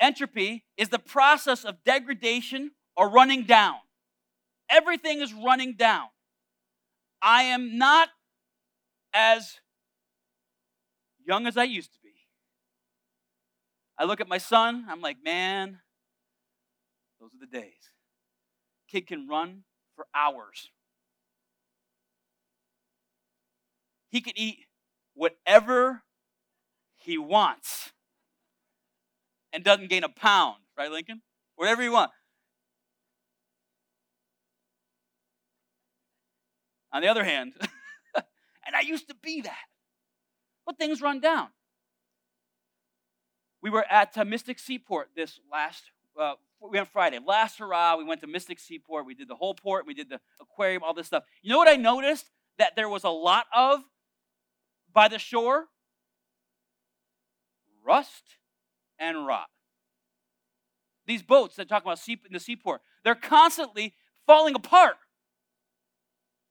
Entropy 0.00 0.64
is 0.78 0.88
the 0.88 0.98
process 0.98 1.64
of 1.64 1.84
degradation 1.84 2.72
or 2.96 3.10
running 3.10 3.44
down. 3.44 3.76
Everything 4.68 5.20
is 5.20 5.32
running 5.32 5.74
down. 5.74 6.06
I 7.20 7.44
am 7.44 7.78
not 7.78 8.08
as 9.12 9.60
young 11.24 11.46
as 11.46 11.56
I 11.56 11.64
used 11.64 11.92
to 11.92 11.98
be. 12.02 12.10
I 13.98 14.04
look 14.04 14.20
at 14.20 14.28
my 14.28 14.38
son, 14.38 14.86
I'm 14.88 15.00
like, 15.00 15.18
man, 15.24 15.78
those 17.20 17.30
are 17.30 17.46
the 17.46 17.46
days. 17.46 17.90
Kid 18.88 19.06
can 19.06 19.28
run 19.28 19.62
for 19.96 20.06
hours. 20.14 20.70
He 24.10 24.20
can 24.20 24.34
eat 24.36 24.58
whatever 25.14 26.02
he 26.96 27.18
wants 27.18 27.92
and 29.52 29.62
doesn't 29.64 29.88
gain 29.88 30.04
a 30.04 30.08
pound, 30.08 30.58
right, 30.76 30.90
Lincoln? 30.90 31.22
Whatever 31.56 31.82
you 31.82 31.92
want. 31.92 32.10
On 36.94 37.02
the 37.02 37.08
other 37.08 37.24
hand, 37.24 37.52
and 38.14 38.76
I 38.76 38.80
used 38.80 39.08
to 39.08 39.16
be 39.20 39.40
that, 39.40 39.66
but 40.64 40.78
things 40.78 41.02
run 41.02 41.18
down. 41.18 41.48
We 43.60 43.68
were 43.68 43.84
at 43.90 44.16
uh, 44.16 44.24
Mystic 44.24 44.60
Seaport 44.60 45.08
this 45.16 45.40
last, 45.50 45.82
uh, 46.18 46.34
we 46.60 46.78
went 46.78 46.88
Friday. 46.88 47.18
Last 47.18 47.58
hurrah, 47.58 47.96
we 47.96 48.04
went 48.04 48.20
to 48.20 48.28
Mystic 48.28 48.60
Seaport. 48.60 49.06
We 49.06 49.14
did 49.14 49.26
the 49.26 49.34
whole 49.34 49.54
port, 49.54 49.86
we 49.86 49.94
did 49.94 50.08
the 50.08 50.20
aquarium, 50.40 50.84
all 50.84 50.94
this 50.94 51.08
stuff. 51.08 51.24
You 51.42 51.50
know 51.50 51.58
what 51.58 51.66
I 51.68 51.74
noticed? 51.74 52.30
That 52.58 52.76
there 52.76 52.88
was 52.88 53.02
a 53.02 53.10
lot 53.10 53.46
of 53.52 53.80
by 54.92 55.08
the 55.08 55.18
shore? 55.18 55.66
Rust 57.84 58.36
and 59.00 59.26
rot. 59.26 59.48
These 61.06 61.22
boats 61.22 61.56
that 61.56 61.68
talk 61.68 61.82
about 61.82 61.98
sea, 61.98 62.20
in 62.24 62.32
the 62.32 62.40
seaport, 62.40 62.82
they're 63.02 63.16
constantly 63.16 63.94
falling 64.26 64.54
apart. 64.54 64.96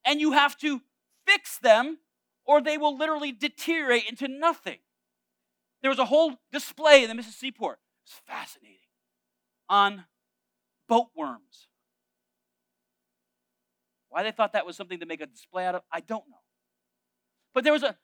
And 0.04 0.20
you 0.20 0.32
have 0.32 0.56
to 0.58 0.82
fix 1.26 1.58
them 1.58 1.98
or 2.44 2.60
they 2.60 2.76
will 2.76 2.96
literally 2.96 3.32
deteriorate 3.32 4.08
into 4.08 4.28
nothing. 4.28 4.78
There 5.82 5.90
was 5.90 5.98
a 5.98 6.04
whole 6.04 6.34
display 6.52 7.02
in 7.02 7.08
the 7.08 7.14
Mystic 7.14 7.34
Seaport. 7.34 7.78
It 8.04 8.10
was 8.10 8.20
fascinating. 8.26 8.78
On 9.68 10.04
boat 10.88 11.08
worms. 11.16 11.68
Why 14.10 14.22
they 14.22 14.30
thought 14.30 14.52
that 14.52 14.66
was 14.66 14.76
something 14.76 15.00
to 15.00 15.06
make 15.06 15.20
a 15.20 15.26
display 15.26 15.66
out 15.66 15.74
of, 15.74 15.82
I 15.90 16.00
don't 16.00 16.28
know. 16.28 16.38
But 17.52 17.64
there 17.64 17.72
was 17.72 17.82
a 17.82 17.96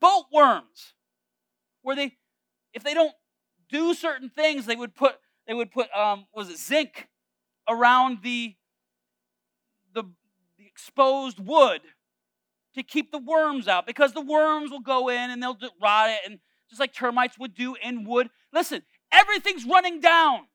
boat 0.00 0.26
worms 0.32 0.94
where 1.82 1.96
they, 1.96 2.16
if 2.72 2.82
they 2.82 2.94
don't 2.94 3.14
do 3.68 3.94
certain 3.94 4.30
things, 4.30 4.66
they 4.66 4.76
would 4.76 4.94
put 4.94 5.16
they 5.46 5.54
would 5.54 5.70
put 5.70 5.90
um, 5.96 6.26
was 6.34 6.50
it 6.50 6.58
zinc 6.58 7.08
around 7.68 8.18
the 8.22 8.54
the 9.94 10.04
exposed 10.78 11.40
wood 11.40 11.80
to 12.74 12.82
keep 12.84 13.10
the 13.10 13.18
worms 13.18 13.66
out 13.66 13.84
because 13.84 14.12
the 14.12 14.20
worms 14.20 14.70
will 14.70 14.80
go 14.80 15.08
in 15.08 15.30
and 15.30 15.42
they'll 15.42 15.58
rot 15.82 16.10
it 16.10 16.20
and 16.24 16.38
just 16.70 16.78
like 16.78 16.94
termites 16.94 17.36
would 17.36 17.54
do 17.54 17.74
in 17.82 18.04
wood. 18.04 18.30
Listen, 18.52 18.82
everything's 19.10 19.64
running 19.64 20.00
down. 20.00 20.46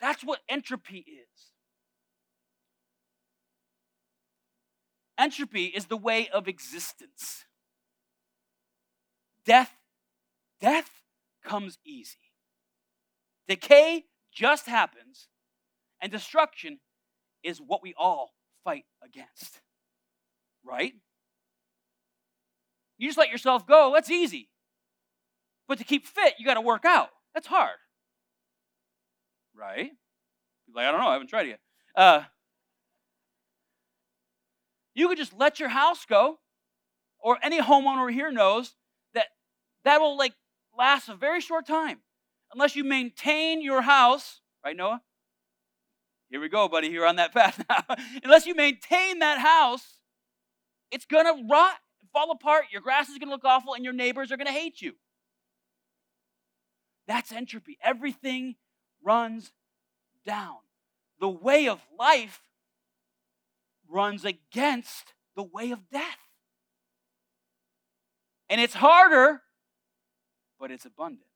That's 0.00 0.22
what 0.22 0.38
entropy 0.48 0.98
is. 0.98 1.52
Entropy 5.18 5.64
is 5.64 5.86
the 5.86 5.96
way 5.96 6.28
of 6.28 6.46
existence. 6.46 7.44
Death, 9.44 9.72
death 10.60 10.90
comes 11.44 11.78
easy. 11.84 12.16
Decay 13.48 14.04
just 14.32 14.66
happens, 14.66 15.26
and 16.00 16.12
destruction 16.12 16.78
is 17.42 17.58
what 17.58 17.82
we 17.82 17.94
all 17.96 18.32
fight 18.64 18.84
against. 19.02 19.60
Right? 20.64 20.94
You 22.98 23.08
just 23.08 23.18
let 23.18 23.30
yourself 23.30 23.66
go, 23.66 23.92
that's 23.94 24.10
easy. 24.10 24.48
But 25.66 25.78
to 25.78 25.84
keep 25.84 26.06
fit, 26.06 26.34
you 26.38 26.44
got 26.44 26.54
to 26.54 26.60
work 26.60 26.84
out. 26.84 27.08
That's 27.34 27.46
hard. 27.46 27.76
Right? 29.54 29.92
Like, 30.74 30.86
I 30.86 30.90
don't 30.90 31.00
know, 31.00 31.08
I 31.08 31.14
haven't 31.14 31.28
tried 31.28 31.46
it 31.46 31.48
yet. 31.48 31.60
Uh, 31.96 32.22
you 34.94 35.08
could 35.08 35.18
just 35.18 35.32
let 35.32 35.58
your 35.58 35.70
house 35.70 36.04
go, 36.04 36.38
or 37.18 37.38
any 37.42 37.60
homeowner 37.60 38.12
here 38.12 38.30
knows 38.30 38.74
that 39.14 39.26
that 39.84 40.00
will 40.00 40.16
like 40.16 40.34
last 40.76 41.08
a 41.08 41.14
very 41.14 41.40
short 41.40 41.66
time 41.66 41.98
unless 42.52 42.74
you 42.76 42.84
maintain 42.84 43.62
your 43.62 43.82
house, 43.82 44.40
right, 44.64 44.76
Noah? 44.76 45.02
Here 46.30 46.40
we 46.40 46.48
go, 46.48 46.68
buddy. 46.68 46.88
You're 46.88 47.06
on 47.06 47.16
that 47.16 47.34
path 47.34 47.62
now. 47.68 47.96
unless 48.22 48.46
you 48.46 48.54
maintain 48.54 49.18
that 49.18 49.38
house, 49.38 49.98
it's 50.90 51.04
gonna 51.04 51.34
rot, 51.50 51.74
fall 52.12 52.30
apart. 52.30 52.66
Your 52.72 52.80
grass 52.80 53.08
is 53.08 53.18
gonna 53.18 53.32
look 53.32 53.44
awful, 53.44 53.74
and 53.74 53.84
your 53.84 53.94
neighbors 53.94 54.30
are 54.32 54.36
gonna 54.36 54.52
hate 54.52 54.80
you. 54.80 54.92
That's 57.06 57.32
entropy. 57.32 57.76
Everything 57.82 58.54
runs 59.02 59.52
down. 60.24 60.58
The 61.18 61.28
way 61.28 61.68
of 61.68 61.80
life 61.98 62.40
runs 63.88 64.24
against 64.24 65.12
the 65.34 65.42
way 65.42 65.72
of 65.72 65.90
death. 65.90 66.04
And 68.48 68.60
it's 68.60 68.74
harder, 68.74 69.42
but 70.58 70.70
it's 70.70 70.84
abundant. 70.84 71.29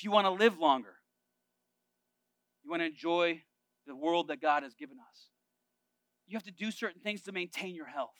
If 0.00 0.04
you 0.04 0.12
want 0.12 0.24
to 0.24 0.30
live 0.30 0.58
longer, 0.58 0.94
you 2.64 2.70
want 2.70 2.80
to 2.80 2.86
enjoy 2.86 3.42
the 3.86 3.94
world 3.94 4.28
that 4.28 4.40
God 4.40 4.62
has 4.62 4.72
given 4.72 4.96
us, 4.96 5.28
you 6.26 6.38
have 6.38 6.42
to 6.44 6.50
do 6.50 6.70
certain 6.70 7.02
things 7.02 7.20
to 7.24 7.32
maintain 7.32 7.74
your 7.74 7.84
health. 7.84 8.16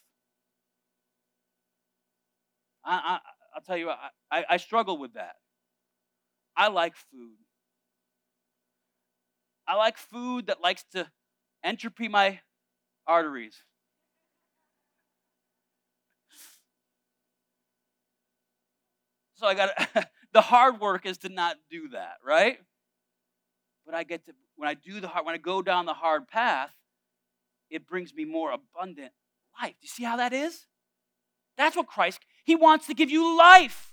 I, 2.85 3.19
I, 3.55 3.59
will 3.59 3.63
tell 3.63 3.79
you, 3.79 3.89
I, 3.89 4.11
I, 4.31 4.45
I 4.51 4.57
struggle 4.59 4.99
with 4.99 5.15
that. 5.15 5.37
I 6.55 6.69
like 6.69 6.97
food. 6.97 7.39
I 9.67 9.77
like 9.77 9.97
food 9.97 10.49
that 10.49 10.61
likes 10.61 10.85
to 10.93 11.11
entropy 11.65 12.09
my 12.09 12.41
arteries. 13.07 13.57
So 19.37 19.47
I 19.47 19.55
got 19.55 19.71
the 20.33 20.41
hard 20.41 20.81
work 20.81 21.07
is 21.07 21.19
to 21.19 21.29
not 21.29 21.57
do 21.71 21.89
that, 21.91 22.17
right? 22.25 22.59
But 23.85 23.95
I 23.95 24.05
get 24.05 24.27
to 24.27 24.33
when 24.57 24.69
I 24.69 24.75
do 24.75 25.01
the 25.01 25.09
hard 25.09 25.27
when 25.27 25.35
I 25.35 25.39
go 25.39 25.63
down 25.63 25.87
the 25.87 25.95
hard 25.95 26.29
path, 26.29 26.71
it 27.71 27.87
brings 27.87 28.15
me 28.15 28.25
more 28.25 28.53
abundant 28.53 29.13
life. 29.61 29.75
Do 29.81 29.83
you 29.83 29.89
see 29.89 30.05
how 30.05 30.17
that 30.17 30.33
is? 30.33 30.67
That's 31.57 31.77
what 31.77 31.87
Christ 31.87 32.21
he 32.45 32.55
wants 32.55 32.87
to 32.87 32.95
give 32.95 33.11
you 33.11 33.37
life 33.37 33.93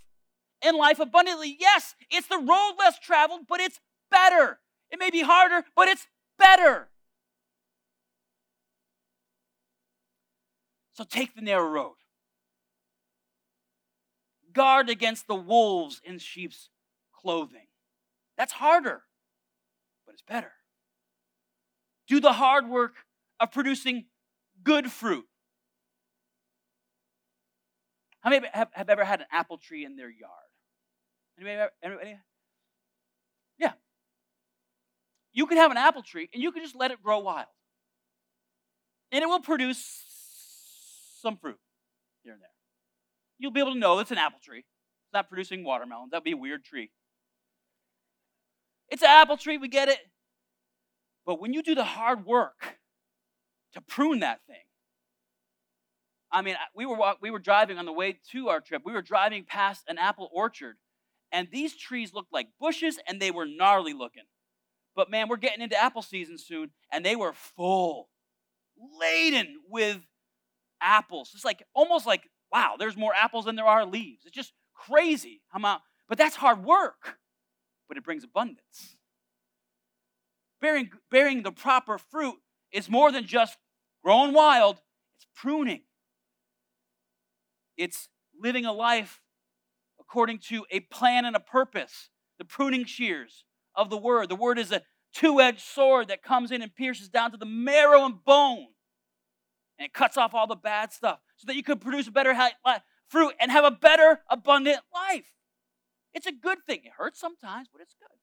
and 0.61 0.77
life 0.77 0.99
abundantly. 0.99 1.55
Yes, 1.59 1.95
it's 2.09 2.27
the 2.27 2.37
road 2.37 2.73
less 2.79 2.99
traveled, 2.99 3.41
but 3.47 3.59
it's 3.59 3.79
better. 4.09 4.59
It 4.91 4.99
may 4.99 5.09
be 5.09 5.21
harder, 5.21 5.65
but 5.75 5.87
it's 5.87 6.07
better. 6.39 6.89
So 10.93 11.03
take 11.03 11.35
the 11.35 11.41
narrow 11.41 11.67
road. 11.69 11.95
Guard 14.57 14.89
against 14.89 15.27
the 15.27 15.35
wolves 15.35 16.01
in 16.03 16.17
sheep's 16.17 16.69
clothing. 17.13 17.67
That's 18.39 18.53
harder, 18.53 19.03
but 20.03 20.13
it's 20.13 20.23
better. 20.27 20.51
Do 22.07 22.19
the 22.19 22.33
hard 22.33 22.67
work 22.67 22.95
of 23.39 23.51
producing 23.51 24.05
good 24.63 24.91
fruit. 24.91 25.25
How 28.21 28.31
many 28.31 28.47
have, 28.51 28.69
have 28.71 28.89
ever 28.89 29.05
had 29.05 29.21
an 29.21 29.27
apple 29.31 29.59
tree 29.59 29.85
in 29.85 29.95
their 29.95 30.09
yard? 30.09 30.31
Anybody, 31.39 31.69
anybody? 31.83 32.17
Yeah, 33.59 33.73
you 35.33 35.45
can 35.45 35.57
have 35.57 35.69
an 35.69 35.77
apple 35.77 36.01
tree 36.01 36.31
and 36.33 36.41
you 36.41 36.51
can 36.51 36.63
just 36.63 36.75
let 36.75 36.89
it 36.89 37.03
grow 37.03 37.19
wild. 37.19 37.45
And 39.11 39.21
it 39.21 39.27
will 39.27 39.39
produce 39.39 40.03
some 41.21 41.37
fruit 41.37 41.59
here 42.23 42.33
and 42.33 42.41
there. 42.41 42.56
You'll 43.39 43.51
be 43.51 43.59
able 43.59 43.73
to 43.73 43.79
know 43.79 43.99
it's 43.99 44.11
an 44.11 44.17
apple 44.17 44.39
tree. 44.43 44.59
It's 44.59 45.13
not 45.13 45.29
producing 45.29 45.63
watermelons. 45.63 46.11
That'd 46.11 46.23
be 46.23 46.31
a 46.31 46.37
weird 46.37 46.63
tree. 46.63 46.91
It's 48.89 49.01
an 49.01 49.09
apple 49.09 49.37
tree, 49.37 49.57
we 49.57 49.67
get 49.67 49.89
it. 49.89 49.99
But 51.25 51.41
when 51.41 51.53
you 51.53 51.61
do 51.61 51.75
the 51.75 51.83
hard 51.83 52.25
work 52.25 52.77
to 53.73 53.81
prune 53.81 54.19
that 54.21 54.39
thing, 54.47 54.55
I 56.31 56.41
mean, 56.41 56.55
we 56.75 56.85
were 56.85 56.97
we 57.21 57.31
were 57.31 57.39
driving 57.39 57.77
on 57.77 57.85
the 57.85 57.93
way 57.93 58.19
to 58.31 58.49
our 58.49 58.59
trip. 58.59 58.81
We 58.85 58.93
were 58.93 59.01
driving 59.01 59.45
past 59.45 59.83
an 59.87 59.97
apple 59.97 60.29
orchard, 60.33 60.75
and 61.31 61.47
these 61.51 61.75
trees 61.75 62.13
looked 62.13 62.33
like 62.33 62.47
bushes, 62.59 62.99
and 63.07 63.21
they 63.21 63.31
were 63.31 63.45
gnarly 63.45 63.93
looking. 63.93 64.23
But 64.95 65.09
man, 65.09 65.29
we're 65.29 65.37
getting 65.37 65.61
into 65.61 65.81
apple 65.81 66.01
season 66.01 66.37
soon, 66.37 66.71
and 66.91 67.05
they 67.05 67.15
were 67.15 67.33
full, 67.33 68.09
laden 68.99 69.57
with 69.69 70.01
apples. 70.81 71.31
It's 71.33 71.45
like 71.45 71.63
almost 71.73 72.05
like 72.05 72.29
wow, 72.51 72.75
there's 72.77 72.97
more 72.97 73.13
apples 73.13 73.45
than 73.45 73.55
there 73.55 73.65
are 73.65 73.85
leaves. 73.85 74.23
It's 74.25 74.35
just 74.35 74.53
crazy 74.73 75.41
how 75.49 75.59
much. 75.59 75.81
But 76.07 76.17
that's 76.17 76.35
hard 76.35 76.63
work, 76.63 77.17
but 77.87 77.97
it 77.97 78.03
brings 78.03 78.23
abundance. 78.23 78.95
Bearing, 80.61 80.89
bearing 81.11 81.43
the 81.43 81.51
proper 81.51 81.97
fruit 81.97 82.37
is 82.71 82.89
more 82.89 83.11
than 83.11 83.25
just 83.25 83.57
growing 84.03 84.33
wild, 84.33 84.81
it's 85.17 85.27
pruning. 85.35 85.81
It's 87.75 88.09
living 88.39 88.65
a 88.65 88.73
life 88.73 89.21
according 89.99 90.39
to 90.39 90.65
a 90.71 90.79
plan 90.79 91.25
and 91.25 91.35
a 91.35 91.39
purpose. 91.39 92.09
The 92.39 92.45
pruning 92.45 92.85
shears 92.85 93.43
of 93.75 93.89
the 93.89 93.97
word. 93.97 94.29
The 94.29 94.35
word 94.35 94.57
is 94.57 94.71
a 94.71 94.81
two 95.13 95.41
edged 95.41 95.61
sword 95.61 96.07
that 96.07 96.23
comes 96.23 96.51
in 96.51 96.61
and 96.61 96.73
pierces 96.73 97.09
down 97.09 97.31
to 97.31 97.37
the 97.37 97.45
marrow 97.45 98.05
and 98.05 98.23
bone. 98.23 98.67
And 99.77 99.85
it 99.85 99.93
cuts 99.93 100.17
off 100.17 100.33
all 100.33 100.47
the 100.47 100.55
bad 100.55 100.91
stuff 100.91 101.19
so 101.35 101.45
that 101.47 101.55
you 101.55 101.63
could 101.63 101.81
produce 101.81 102.09
better 102.09 102.35
fruit 103.07 103.33
and 103.39 103.51
have 103.51 103.63
a 103.63 103.71
better, 103.71 104.21
abundant 104.29 104.79
life. 104.93 105.33
It's 106.13 106.25
a 106.25 106.31
good 106.31 106.59
thing. 106.65 106.81
It 106.83 106.93
hurts 106.97 107.19
sometimes, 107.19 107.67
but 107.71 107.81
it's 107.81 107.93
good. 107.93 108.17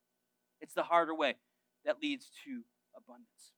It's 0.60 0.74
the 0.74 0.82
harder 0.82 1.14
way 1.14 1.36
that 1.84 2.02
leads 2.02 2.30
to 2.44 2.62
abundance. 2.96 3.52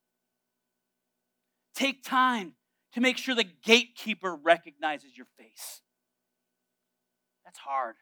Take 1.74 2.02
time 2.02 2.52
to 2.92 3.00
make 3.00 3.16
sure 3.18 3.34
the 3.34 3.44
gatekeeper 3.44 4.34
recognizes 4.34 5.16
your 5.16 5.26
face. 5.38 5.82
That's 7.44 7.58
hard. 7.58 7.96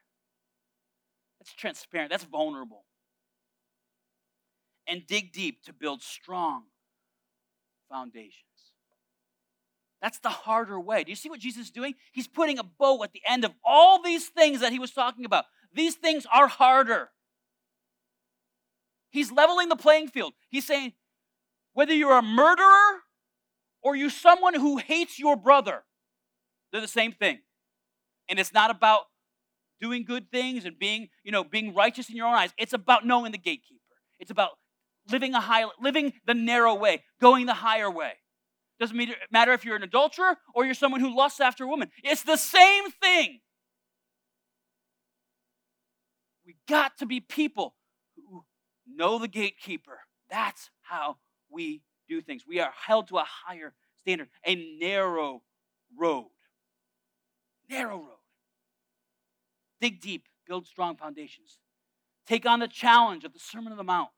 That's 1.39 1.53
transparent. 1.53 2.11
That's 2.11 2.25
vulnerable. 2.25 2.85
And 4.87 5.07
dig 5.07 5.33
deep 5.33 5.63
to 5.65 5.73
build 5.73 6.03
strong 6.03 6.65
foundations. 7.91 8.54
That's 10.05 10.19
the 10.19 10.29
harder 10.29 10.79
way. 10.79 11.03
Do 11.03 11.11
you 11.11 11.17
see 11.17 11.31
what 11.31 11.41
Jesus 11.41 11.69
is 11.69 11.71
doing? 11.71 11.95
He's 12.13 12.29
putting 12.29 12.59
a 12.59 12.63
bow 12.63 13.03
at 13.05 13.15
the 13.15 13.23
end 13.27 13.43
of 13.43 13.53
all 13.65 14.03
these 14.03 14.27
things 14.27 14.61
that 14.61 14.71
he 14.71 14.79
was 14.79 14.91
talking 14.91 15.25
about. 15.25 15.47
These 15.73 15.95
things 15.95 16.27
are 16.31 16.47
harder. 16.47 17.09
He's 19.09 19.33
leveling 19.33 19.71
the 19.71 19.77
playing 19.77 20.09
field. 20.09 20.35
He's 20.51 20.67
saying, 20.67 20.93
whether 21.73 21.95
you're 21.95 22.19
a 22.19 22.23
murderer 22.23 23.01
or 23.81 23.97
you're 23.97 24.11
someone 24.11 24.53
who 24.53 24.77
hates 24.77 25.19
your 25.19 25.37
brother, 25.37 25.85
they're 26.71 26.83
the 26.83 26.87
same 26.87 27.13
thing. 27.13 27.39
And 28.29 28.39
it's 28.39 28.53
not 28.53 28.71
about 28.71 29.05
doing 29.81 30.05
good 30.05 30.31
things 30.31 30.67
and 30.67 30.79
being, 30.79 31.09
you 31.23 31.33
know, 31.33 31.45
being 31.45 31.75
righteous 31.75 32.11
in 32.11 32.17
your 32.17 32.27
own 32.27 32.35
eyes. 32.35 32.53
It's 32.59 32.75
about 32.75 33.07
knowing 33.07 33.33
the 33.33 33.39
gatekeeper. 33.39 33.81
It's 34.19 34.31
about 34.31 34.51
living 35.11 35.33
a 35.33 35.41
high, 35.41 35.65
living 35.81 36.13
the 36.27 36.35
narrow 36.35 36.75
way, 36.75 37.05
going 37.23 37.47
the 37.47 37.55
higher 37.55 37.91
way. 37.91 38.13
Doesn't 38.81 38.99
matter 39.31 39.53
if 39.53 39.65
you're 39.65 39.77
an 39.77 39.83
adulterer 39.83 40.37
or 40.55 40.65
you're 40.65 40.75
someone 40.75 41.01
who 41.01 41.17
lusts 41.17 41.41
after 41.41 41.65
a 41.65 41.69
woman. 41.69 41.91
It's 42.03 42.23
the 42.23 42.37
same 42.37 42.91
thing. 42.91 43.41
We 46.45 46.57
got 46.69 46.99
to 46.99 47.07
be 47.07 47.21
people 47.21 47.75
who 48.17 48.45
know 48.87 49.19
the 49.19 49.29
gatekeeper. 49.29 50.01
That's 50.29 50.71
how 50.83 51.19
we 51.51 51.83
do 52.09 52.21
things. 52.21 52.45
We 52.47 52.61
are 52.61 52.73
held 52.87 53.09
to 53.09 53.19
a 53.19 53.25
higher 53.47 53.75
standard, 54.01 54.29
a 54.45 54.55
narrow 54.81 55.43
road. 55.97 56.31
Narrow 57.71 57.99
road. 57.99 58.19
Dig 59.81 60.01
deep, 60.01 60.27
build 60.47 60.67
strong 60.67 60.97
foundations. 60.97 61.59
Take 62.27 62.45
on 62.45 62.61
the 62.61 62.69
challenge 62.69 63.25
of 63.25 63.33
the 63.33 63.39
Sermon 63.39 63.73
on 63.73 63.79
the 63.79 63.85
Mount. 63.85 64.11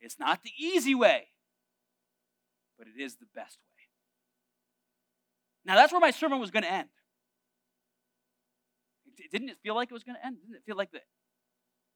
It's 0.00 0.18
not 0.18 0.42
the 0.42 0.52
easy 0.58 0.94
way, 0.94 1.28
but 2.78 2.86
it 2.86 3.00
is 3.00 3.16
the 3.16 3.26
best 3.34 3.58
way. 3.58 3.82
Now, 5.64 5.76
that's 5.76 5.92
where 5.92 6.00
my 6.00 6.10
sermon 6.10 6.40
was 6.40 6.50
going 6.50 6.64
to 6.64 6.72
end. 6.72 6.88
Didn't 9.30 9.48
it 9.48 9.56
feel 9.62 9.74
like 9.74 9.90
it 9.90 9.94
was 9.94 10.04
going 10.04 10.16
to 10.16 10.26
end? 10.26 10.36
Didn't 10.40 10.56
it 10.56 10.62
feel 10.66 10.76
like 10.76 10.90
the 10.90 11.00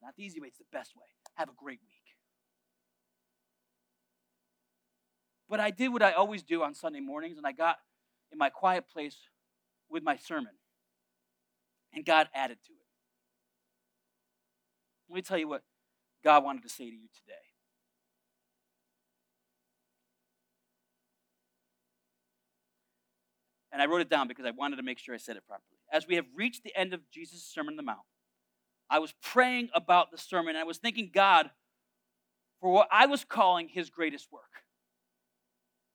not 0.02 0.14
the 0.16 0.24
easy 0.24 0.40
way, 0.40 0.48
it's 0.48 0.58
the 0.58 0.64
best 0.72 0.94
way. 0.96 1.06
Have 1.34 1.48
a 1.48 1.52
great 1.56 1.80
week. 1.82 1.98
But 5.48 5.60
I 5.60 5.70
did 5.70 5.88
what 5.88 6.02
I 6.02 6.12
always 6.12 6.42
do 6.42 6.62
on 6.62 6.74
Sunday 6.74 7.00
mornings, 7.00 7.36
and 7.38 7.46
I 7.46 7.52
got 7.52 7.78
in 8.30 8.38
my 8.38 8.50
quiet 8.50 8.84
place 8.92 9.16
with 9.90 10.02
my 10.02 10.16
sermon. 10.16 10.52
And 11.92 12.04
God 12.04 12.28
added 12.34 12.58
to 12.66 12.72
it. 12.72 12.78
Let 15.08 15.16
me 15.16 15.22
tell 15.22 15.38
you 15.38 15.48
what 15.48 15.62
God 16.22 16.44
wanted 16.44 16.62
to 16.64 16.68
say 16.68 16.84
to 16.84 16.96
you 16.96 17.08
today. 17.18 17.47
And 23.72 23.82
I 23.82 23.86
wrote 23.86 24.00
it 24.00 24.08
down 24.08 24.28
because 24.28 24.46
I 24.46 24.50
wanted 24.50 24.76
to 24.76 24.82
make 24.82 24.98
sure 24.98 25.14
I 25.14 25.18
said 25.18 25.36
it 25.36 25.46
properly. 25.46 25.78
As 25.92 26.06
we 26.06 26.16
have 26.16 26.26
reached 26.34 26.62
the 26.62 26.76
end 26.76 26.94
of 26.94 27.00
Jesus' 27.10 27.44
Sermon 27.44 27.72
on 27.74 27.76
the 27.76 27.82
Mount, 27.82 27.98
I 28.90 28.98
was 28.98 29.12
praying 29.22 29.68
about 29.74 30.10
the 30.10 30.18
sermon. 30.18 30.56
I 30.56 30.64
was 30.64 30.78
thanking 30.78 31.10
God 31.12 31.50
for 32.60 32.70
what 32.70 32.88
I 32.90 33.06
was 33.06 33.24
calling 33.24 33.68
his 33.68 33.90
greatest 33.90 34.32
work. 34.32 34.62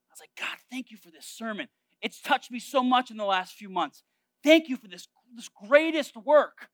I 0.10 0.14
was 0.14 0.20
like, 0.20 0.30
God, 0.38 0.58
thank 0.70 0.92
you 0.92 0.98
for 0.98 1.10
this 1.10 1.26
sermon. 1.26 1.68
It's 2.02 2.22
touched 2.22 2.52
me 2.52 2.60
so 2.60 2.84
much 2.84 3.10
in 3.10 3.18
the 3.18 3.26
last 3.26 3.54
few 3.54 3.70
months. 3.70 4.04
Thank 4.44 4.70
you 4.70 4.78
for 4.78 4.88
this, 4.88 5.08
this 5.36 5.50
greatest 5.50 6.16
work. 6.16 6.70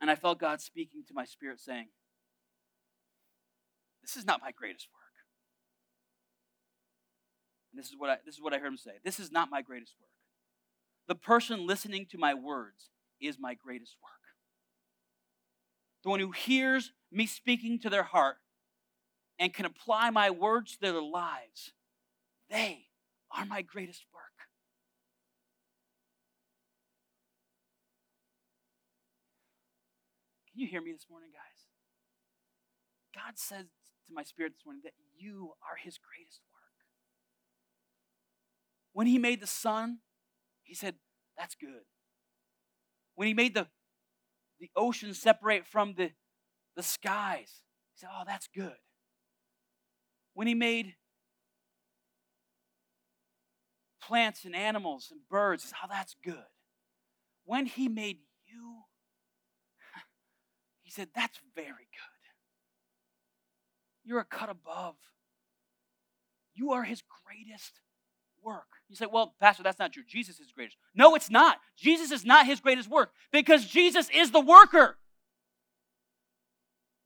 And 0.00 0.10
I 0.10 0.16
felt 0.16 0.40
God 0.40 0.60
speaking 0.60 1.04
to 1.06 1.14
my 1.14 1.24
spirit 1.24 1.60
saying, 1.60 1.86
This 4.02 4.16
is 4.16 4.26
not 4.26 4.40
my 4.42 4.50
greatest 4.50 4.88
work. 4.92 5.01
And 7.72 7.78
this 7.78 7.88
is 7.88 7.94
what 7.96 8.10
I, 8.10 8.16
this 8.24 8.34
is 8.34 8.40
what 8.40 8.52
I 8.52 8.58
heard 8.58 8.68
him 8.68 8.76
say. 8.76 8.92
This 9.04 9.18
is 9.18 9.32
not 9.32 9.50
my 9.50 9.62
greatest 9.62 9.94
work. 9.98 10.10
The 11.08 11.14
person 11.14 11.66
listening 11.66 12.06
to 12.10 12.18
my 12.18 12.34
words 12.34 12.90
is 13.20 13.38
my 13.40 13.54
greatest 13.54 13.96
work. 14.02 14.12
The 16.02 16.10
one 16.10 16.20
who 16.20 16.32
hears 16.32 16.92
me 17.10 17.26
speaking 17.26 17.78
to 17.80 17.90
their 17.90 18.02
heart 18.02 18.36
and 19.38 19.54
can 19.54 19.64
apply 19.64 20.10
my 20.10 20.30
words 20.30 20.72
to 20.72 20.80
their 20.80 21.02
lives, 21.02 21.72
they 22.50 22.86
are 23.30 23.46
my 23.46 23.62
greatest 23.62 24.04
work. 24.12 24.22
Can 30.52 30.60
you 30.60 30.66
hear 30.66 30.82
me 30.82 30.92
this 30.92 31.06
morning, 31.10 31.30
guys? 31.32 31.64
God 33.14 33.38
says 33.38 33.66
to 34.06 34.14
my 34.14 34.22
spirit 34.22 34.52
this 34.52 34.66
morning 34.66 34.82
that 34.84 34.92
you 35.18 35.52
are 35.62 35.76
his 35.76 35.98
greatest 35.98 36.40
work. 36.51 36.51
When 38.92 39.06
he 39.06 39.18
made 39.18 39.40
the 39.40 39.46
sun, 39.46 39.98
he 40.62 40.74
said, 40.74 40.94
That's 41.36 41.54
good. 41.54 41.82
When 43.14 43.28
he 43.28 43.34
made 43.34 43.54
the, 43.54 43.66
the 44.60 44.70
ocean 44.76 45.14
separate 45.14 45.66
from 45.66 45.94
the, 45.94 46.10
the 46.76 46.82
skies, 46.82 47.62
he 47.94 48.00
said, 48.00 48.10
Oh, 48.12 48.22
that's 48.26 48.48
good. 48.54 48.76
When 50.34 50.46
he 50.46 50.54
made 50.54 50.94
plants 54.02 54.44
and 54.44 54.54
animals 54.56 55.08
and 55.10 55.20
birds, 55.28 55.62
he 55.62 55.68
said, 55.68 55.76
Oh, 55.84 55.88
that's 55.90 56.16
good. 56.22 56.44
When 57.44 57.66
he 57.66 57.88
made 57.88 58.18
you, 58.46 58.82
he 60.82 60.90
said, 60.90 61.08
That's 61.14 61.38
very 61.54 61.66
good. 61.66 62.12
You're 64.04 64.20
a 64.20 64.24
cut 64.24 64.50
above. 64.50 64.96
You 66.54 66.72
are 66.72 66.82
his 66.82 67.02
greatest 67.24 67.80
work. 68.42 68.66
You 68.88 68.96
say, 68.96 69.06
well, 69.10 69.34
Pastor, 69.40 69.62
that's 69.62 69.78
not 69.78 69.92
true. 69.92 70.02
Jesus 70.06 70.38
is 70.38 70.52
greatest. 70.52 70.76
No, 70.94 71.14
it's 71.14 71.30
not. 71.30 71.58
Jesus 71.76 72.10
is 72.10 72.24
not 72.24 72.46
his 72.46 72.60
greatest 72.60 72.90
work 72.90 73.12
because 73.32 73.64
Jesus 73.64 74.08
is 74.14 74.30
the 74.30 74.40
worker. 74.40 74.98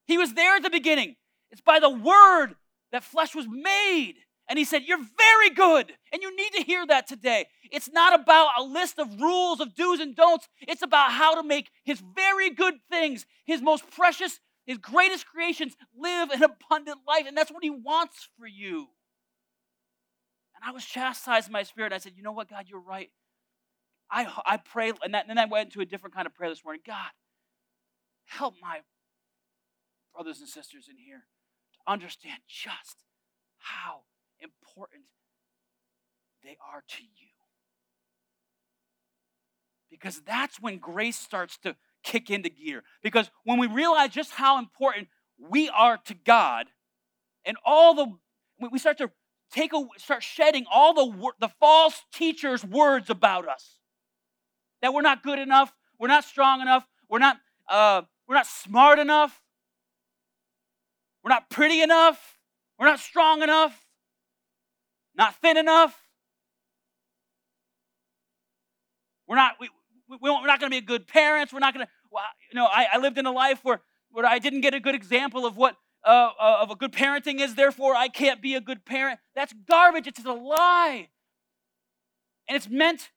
He 0.07 0.19
was 0.19 0.35
there 0.35 0.57
at 0.57 0.63
the 0.63 0.71
beginning. 0.71 1.17
It's 1.51 1.61
by 1.61 1.79
the 1.79 1.91
word 1.91 2.57
that 2.93 3.05
flesh 3.05 3.35
was 3.35 3.47
made. 3.49 4.15
And 4.49 4.59
he 4.59 4.65
said, 4.65 4.83
You're 4.85 4.99
very 4.99 5.51
good. 5.51 5.93
And 6.13 6.23
you 6.23 6.35
need 6.37 6.53
to 6.55 6.63
hear 6.63 6.87
that 6.87 7.07
today. 7.07 7.47
It's 7.71 7.91
not 7.91 8.19
about 8.19 8.51
a 8.59 8.63
list 8.63 8.99
of 8.99 9.21
rules 9.21 9.61
of 9.61 9.75
do's 9.75 10.01
and 10.01 10.15
don'ts. 10.15 10.49
It's 10.61 10.83
about 10.83 11.13
how 11.13 11.41
to 11.41 11.47
make 11.47 11.71
his 11.85 12.03
very 12.15 12.51
good 12.51 12.75
things, 12.91 13.27
his 13.45 13.61
most 13.61 13.91
precious, 13.91 14.41
his 14.65 14.79
greatest 14.79 15.27
creations, 15.27 15.77
live 15.97 16.31
an 16.31 16.43
abundant 16.43 16.99
life. 17.07 17.25
And 17.27 17.37
that's 17.37 17.51
what 17.51 17.65
he 17.65 17.71
wants 17.71 18.29
for 18.39 18.47
you. 18.47 18.89
And 20.57 20.69
I 20.69 20.73
was 20.73 20.85
chastised 20.85 21.49
in 21.49 21.53
my 21.53 21.63
spirit. 21.63 21.93
I 21.93 21.99
said, 21.99 22.13
You 22.17 22.23
know 22.23 22.33
what, 22.33 22.49
God, 22.49 22.67
you're 22.69 22.81
right. 22.81 23.11
I, 24.11 24.33
I 24.45 24.57
pray, 24.59 24.93
and, 25.03 25.15
that, 25.15 25.29
and 25.29 25.31
then 25.31 25.39
I 25.39 25.47
went 25.47 25.67
into 25.67 25.81
a 25.81 25.85
different 25.85 26.15
kind 26.15 26.27
of 26.27 26.35
prayer 26.35 26.51
this 26.51 26.65
morning. 26.65 26.83
God, 26.87 27.11
help 28.27 28.55
my 28.63 28.81
brothers 30.15 30.41
and 30.41 30.49
sisters 30.49 30.87
in 30.89 30.97
here 30.97 31.25
to 31.75 31.93
understand 31.93 32.41
just 32.47 33.05
how 33.59 34.03
important 34.41 35.03
they 36.45 36.57
are 36.73 36.83
to 36.87 37.03
you. 37.03 37.29
Because 39.91 40.21
that's 40.27 40.61
when 40.61 40.79
grace 40.79 41.17
starts 41.17 41.59
to 41.59 41.75
kick 42.05 42.31
into 42.31 42.49
gear. 42.49 42.83
Because 43.03 43.31
when 43.45 43.59
we 43.59 43.67
realize 43.67 44.11
just 44.11 44.33
how 44.33 44.59
important 44.59 45.09
we 45.39 45.69
are 45.69 45.99
to 46.07 46.15
God, 46.15 46.67
and 47.45 47.57
all 47.65 47.95
the 47.95 48.07
we 48.71 48.79
start 48.79 48.99
to 48.99 49.11
take 49.53 49.73
a 49.73 49.83
start 49.99 50.23
shedding 50.23 50.65
all 50.71 50.95
the 50.95 51.33
the 51.41 51.49
false 51.61 52.03
teachers' 52.13 52.65
words 52.65 53.11
about 53.11 53.49
us 53.49 53.79
that 54.83 54.93
we're 54.93 55.03
not 55.03 55.23
good 55.23 55.39
enough, 55.39 55.73
we're 55.99 56.09
not 56.09 56.25
strong 56.25 56.61
enough, 56.61 56.87
we're 57.09 57.19
not 57.19 57.39
uh, 57.69 58.03
we're 58.29 58.35
not 58.35 58.47
smart 58.47 58.99
enough, 58.99 59.41
we're 61.23 61.31
not 61.31 61.49
pretty 61.51 61.81
enough, 61.81 62.39
we're 62.79 62.87
not 62.87 63.01
strong 63.01 63.43
enough, 63.43 63.87
not 65.17 65.35
thin 65.41 65.57
enough. 65.57 66.03
We're 69.29 69.37
not 69.37 69.55
we, 69.61 69.69
we, 70.09 70.19
we're 70.21 70.47
not 70.47 70.61
going 70.61 70.71
to 70.71 70.81
be 70.81 70.85
good 70.85 71.09
parents. 71.09 71.53
We're 71.53 71.59
not 71.59 71.75
going 71.75 71.87
to. 71.87 71.93
You 72.51 72.57
know, 72.57 72.67
I, 72.67 72.87
I 72.95 72.99
lived 72.99 73.19
in 73.19 73.27
a 73.27 73.33
life 73.33 73.61
where 73.63 73.83
where 74.11 74.25
I 74.25 74.39
didn't 74.39 74.61
get 74.61 74.73
a 74.73 74.81
good 74.81 74.95
example 74.95 75.45
of 75.45 75.57
what 75.57 75.77
uh, 76.07 76.31
uh, 76.41 76.59
of 76.63 76.71
a 76.71 76.77
good 76.77 76.93
parenting 76.93 77.41
is, 77.41 77.57
therefore 77.57 77.95
I 77.95 78.09
can't 78.09 78.41
be 78.41 78.55
a 78.55 78.61
good 78.61 78.85
parent. 78.85 79.19
That's 79.35 79.53
garbage. 79.69 80.07
It's 80.07 80.25
a 80.25 80.33
lie. 80.33 81.09
And 82.49 82.57
it's 82.57 82.69
meant 82.69 83.11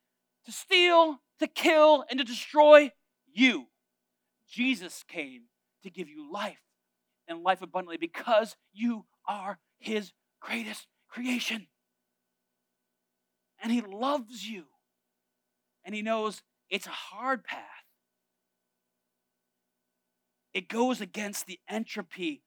to 0.46 0.52
steal, 0.52 1.20
to 1.40 1.48
kill, 1.48 2.04
and 2.10 2.18
to 2.18 2.26
destroy 2.26 2.92
you. 3.32 3.68
Jesus 4.50 5.04
came 5.08 5.44
to 5.84 5.92
give 5.92 6.10
you 6.10 6.32
life 6.32 6.58
and 7.28 7.44
life 7.44 7.62
abundantly 7.62 7.98
because 7.98 8.56
you 8.74 9.06
are 9.28 9.60
his 9.78 10.12
greatest 10.42 10.88
creation. 11.08 11.68
And 13.62 13.72
he 13.72 13.82
loves 13.82 14.48
you. 14.48 14.66
And 15.86 15.94
he 15.94 16.02
knows 16.02 16.42
it's 16.70 16.88
a 16.88 16.92
hard 16.92 17.44
path. 17.44 17.62
It 20.54 20.68
goes 20.68 21.02
against 21.02 21.46
the 21.46 21.60
entropy 21.70 22.42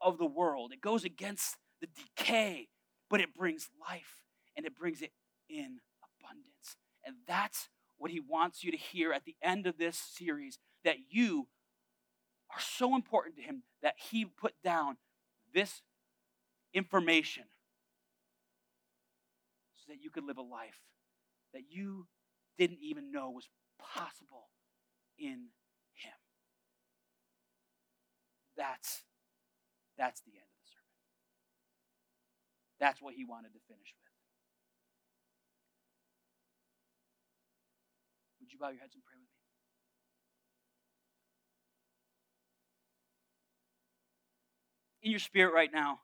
of 0.00 0.18
the 0.18 0.26
world. 0.26 0.72
It 0.72 0.80
goes 0.80 1.04
against 1.04 1.56
the 1.80 1.88
decay, 1.88 2.68
but 3.08 3.20
it 3.20 3.34
brings 3.34 3.68
life 3.80 4.22
and 4.56 4.66
it 4.66 4.74
brings 4.76 5.02
it 5.02 5.12
in 5.48 5.78
abundance. 6.02 6.76
And 7.04 7.16
that's 7.26 7.68
what 7.98 8.10
he 8.10 8.20
wants 8.20 8.64
you 8.64 8.70
to 8.70 8.76
hear 8.76 9.12
at 9.12 9.24
the 9.24 9.36
end 9.42 9.66
of 9.66 9.78
this 9.78 9.96
series 9.96 10.58
that 10.84 10.96
you 11.10 11.48
are 12.52 12.60
so 12.60 12.94
important 12.94 13.36
to 13.36 13.42
him 13.42 13.62
that 13.82 13.94
he 14.10 14.24
put 14.24 14.54
down 14.64 14.96
this 15.54 15.82
information 16.72 17.44
so 19.76 19.92
that 19.92 20.02
you 20.02 20.10
could 20.10 20.24
live 20.24 20.38
a 20.38 20.42
life 20.42 20.80
that 21.52 21.62
you 21.68 22.06
didn't 22.58 22.78
even 22.80 23.10
know 23.10 23.30
was 23.30 23.48
possible 23.78 24.48
in 25.18 25.48
him. 25.92 26.12
That's 28.56 29.02
that's 30.00 30.22
the 30.22 30.32
end 30.32 30.48
of 30.48 30.56
the 30.64 30.68
sermon. 30.72 30.96
That's 32.80 33.02
what 33.02 33.12
he 33.12 33.26
wanted 33.26 33.52
to 33.52 33.60
finish 33.68 33.92
with. 33.92 34.08
Would 38.40 38.50
you 38.50 38.58
bow 38.58 38.70
your 38.70 38.80
heads 38.80 38.94
and 38.94 39.04
pray 39.04 39.20
with 39.20 39.28
me? 39.28 39.36
In 45.02 45.10
your 45.10 45.20
spirit 45.20 45.52
right 45.52 45.70
now, 45.70 46.00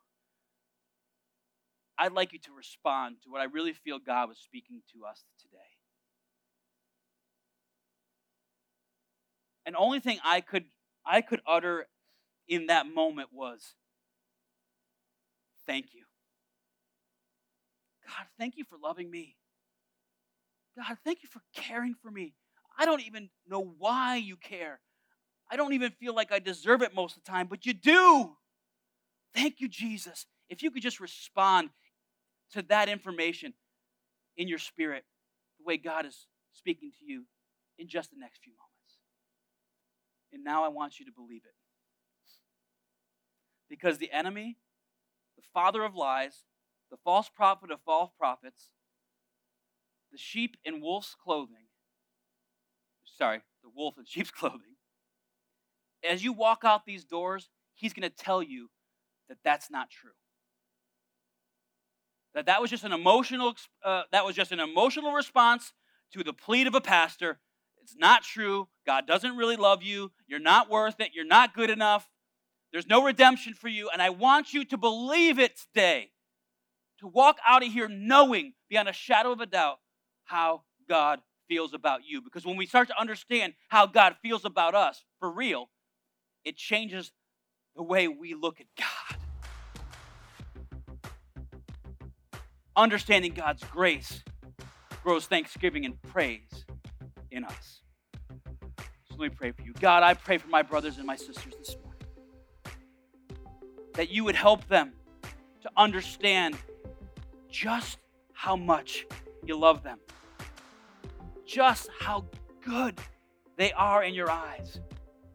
I'd 1.99 2.13
like 2.13 2.35
you 2.35 2.39
to 2.41 2.53
respond 2.53 3.17
to 3.25 3.31
what 3.31 3.41
I 3.41 3.45
really 3.45 3.73
feel 3.73 3.99
God 3.99 4.29
was 4.29 4.37
speaking 4.37 4.83
to 4.93 5.07
us 5.07 5.25
today. 5.41 5.57
And 9.65 9.75
only 9.75 10.01
thing 10.01 10.19
I 10.23 10.43
could 10.43 10.65
I 11.07 11.23
could 11.23 11.41
utter 11.47 11.87
in 12.47 12.67
that 12.67 12.87
moment 12.87 13.31
was 13.33 13.75
thank 15.67 15.95
you. 15.95 16.03
God, 18.07 18.27
thank 18.39 18.57
you 18.57 18.64
for 18.64 18.79
loving 18.83 19.11
me. 19.11 19.37
God, 20.77 20.97
thank 21.05 21.23
you 21.23 21.29
for 21.29 21.41
caring 21.55 21.95
for 22.03 22.11
me. 22.11 22.35
I 22.79 22.85
don't 22.85 23.03
even 23.03 23.31
know 23.49 23.75
why 23.79 24.17
you 24.17 24.37
care. 24.37 24.81
I 25.51 25.57
don't 25.57 25.73
even 25.73 25.93
feel 25.93 26.14
like 26.14 26.33
I 26.33 26.39
deserve 26.39 26.83
it 26.83 26.95
most 26.95 27.17
of 27.17 27.25
the 27.25 27.31
time, 27.31 27.47
but 27.49 27.67
you 27.67 27.73
do. 27.73 28.37
Thank 29.35 29.61
you, 29.61 29.69
Jesus. 29.69 30.27
If 30.49 30.62
you 30.62 30.71
could 30.71 30.83
just 30.83 31.01
respond 31.01 31.71
to 32.53 32.62
that 32.62 32.89
information 32.89 33.55
in 34.37 34.49
your 34.49 34.59
spirit, 34.59 35.05
the 35.59 35.64
way 35.64 35.77
God 35.77 36.07
is 36.07 36.27
speaking 36.53 36.91
to 36.99 37.05
you 37.05 37.25
in 37.79 37.89
just 37.89 38.11
the 38.11 38.17
next 38.19 38.43
few 38.43 38.53
moments. 38.53 38.99
And 40.33 40.45
now 40.45 40.64
I 40.64 40.69
want 40.69 40.99
you 40.99 41.07
to 41.07 41.12
believe 41.12 41.43
it. 41.45 41.55
Because 43.69 43.99
the 43.99 44.12
enemy 44.12 44.57
the 45.37 45.43
father 45.53 45.84
of 45.84 45.95
lies, 45.95 46.45
the 46.91 46.97
false 47.05 47.28
prophet 47.28 47.70
of 47.70 47.80
false 47.84 48.11
prophets, 48.18 48.70
the 50.12 50.18
sheep 50.18 50.57
in 50.64 50.80
wolf's 50.80 51.14
clothing. 51.22 51.66
Sorry, 53.05 53.41
the 53.62 53.70
wolf 53.74 53.97
in 53.99 54.05
sheep's 54.07 54.30
clothing. 54.30 54.76
As 56.09 56.22
you 56.22 56.32
walk 56.32 56.61
out 56.64 56.87
these 56.87 57.05
doors, 57.05 57.49
he's 57.74 57.93
going 57.93 58.09
to 58.09 58.14
tell 58.14 58.43
you 58.43 58.70
that 59.28 59.39
that's 59.45 59.70
not 59.70 59.91
true. 59.91 60.11
That 62.34 62.47
that 62.47 62.61
was 62.61 62.70
just 62.70 62.84
an 62.84 62.93
emotional 62.93 63.55
uh, 63.82 64.03
that 64.12 64.24
was 64.24 64.37
just 64.37 64.53
an 64.53 64.61
emotional 64.61 65.12
response 65.12 65.72
to 66.12 66.22
the 66.22 66.34
plea 66.34 66.66
of 66.66 66.74
a 66.74 66.82
pastor. 66.82 67.41
It's 67.82 67.97
not 67.97 68.22
true. 68.22 68.68
God 68.84 69.07
doesn't 69.07 69.37
really 69.37 69.57
love 69.57 69.82
you. 69.82 70.12
You're 70.26 70.39
not 70.39 70.68
worth 70.68 71.01
it. 71.01 71.11
You're 71.14 71.24
not 71.24 71.55
good 71.55 71.70
enough. 71.70 72.09
There's 72.77 72.87
no 72.87 73.03
redemption 73.05 73.55
for 73.55 73.68
you, 73.68 73.89
and 73.89 74.03
I 74.03 74.11
want 74.11 74.53
you 74.53 74.62
to 74.66 74.77
believe 74.77 75.39
it 75.39 75.57
today. 75.57 76.11
To 76.99 77.07
walk 77.07 77.39
out 77.49 77.64
of 77.64 77.72
here 77.72 77.89
knowing 77.89 78.53
beyond 78.68 78.87
a 78.87 78.93
shadow 78.93 79.33
of 79.33 79.41
a 79.41 79.47
doubt 79.47 79.79
how 80.24 80.61
God 80.87 81.20
feels 81.49 81.72
about 81.72 82.01
you. 82.07 82.20
Because 82.20 82.45
when 82.45 82.59
we 82.59 82.66
start 82.66 82.89
to 82.89 83.01
understand 83.01 83.55
how 83.68 83.87
God 83.87 84.16
feels 84.20 84.45
about 84.45 84.74
us 84.74 85.03
for 85.20 85.31
real, 85.31 85.70
it 86.45 86.59
changes 86.59 87.12
the 87.77 87.83
way 87.83 88.09
we 88.09 88.35
look 88.35 88.61
at 88.61 88.66
God. 88.77 89.20
Understanding 92.77 93.33
God's 93.33 93.64
grace 93.64 94.22
grows 95.03 95.24
thanksgiving 95.24 95.87
and 95.87 96.03
praise 96.03 96.66
in 97.31 97.43
us. 97.43 97.81
So 99.09 99.16
let 99.16 99.31
me 99.31 99.35
pray 99.35 99.53
for 99.53 99.62
you. 99.62 99.72
God, 99.81 100.03
I 100.03 100.12
pray 100.12 100.37
for 100.37 100.49
my 100.49 100.61
brothers 100.61 100.99
and 100.99 101.07
my 101.07 101.16
sisters 101.16 101.55
this 101.59 101.68
morning 101.68 101.86
that 103.97 104.11
you 104.11 104.25
would 104.25 104.37
help 104.37 104.67
them 104.69 104.93
to 105.63 105.71
understand 105.77 106.57
just 107.51 107.99
how 108.33 108.55
much 108.55 109.07
you 109.45 109.59
love 109.59 109.83
them, 109.83 109.99
just 111.47 111.89
how 111.99 112.27
good 112.61 112.99
they 113.57 113.73
are 113.73 114.05
in 114.05 114.15
your 114.15 114.31
eyes, 114.31 114.81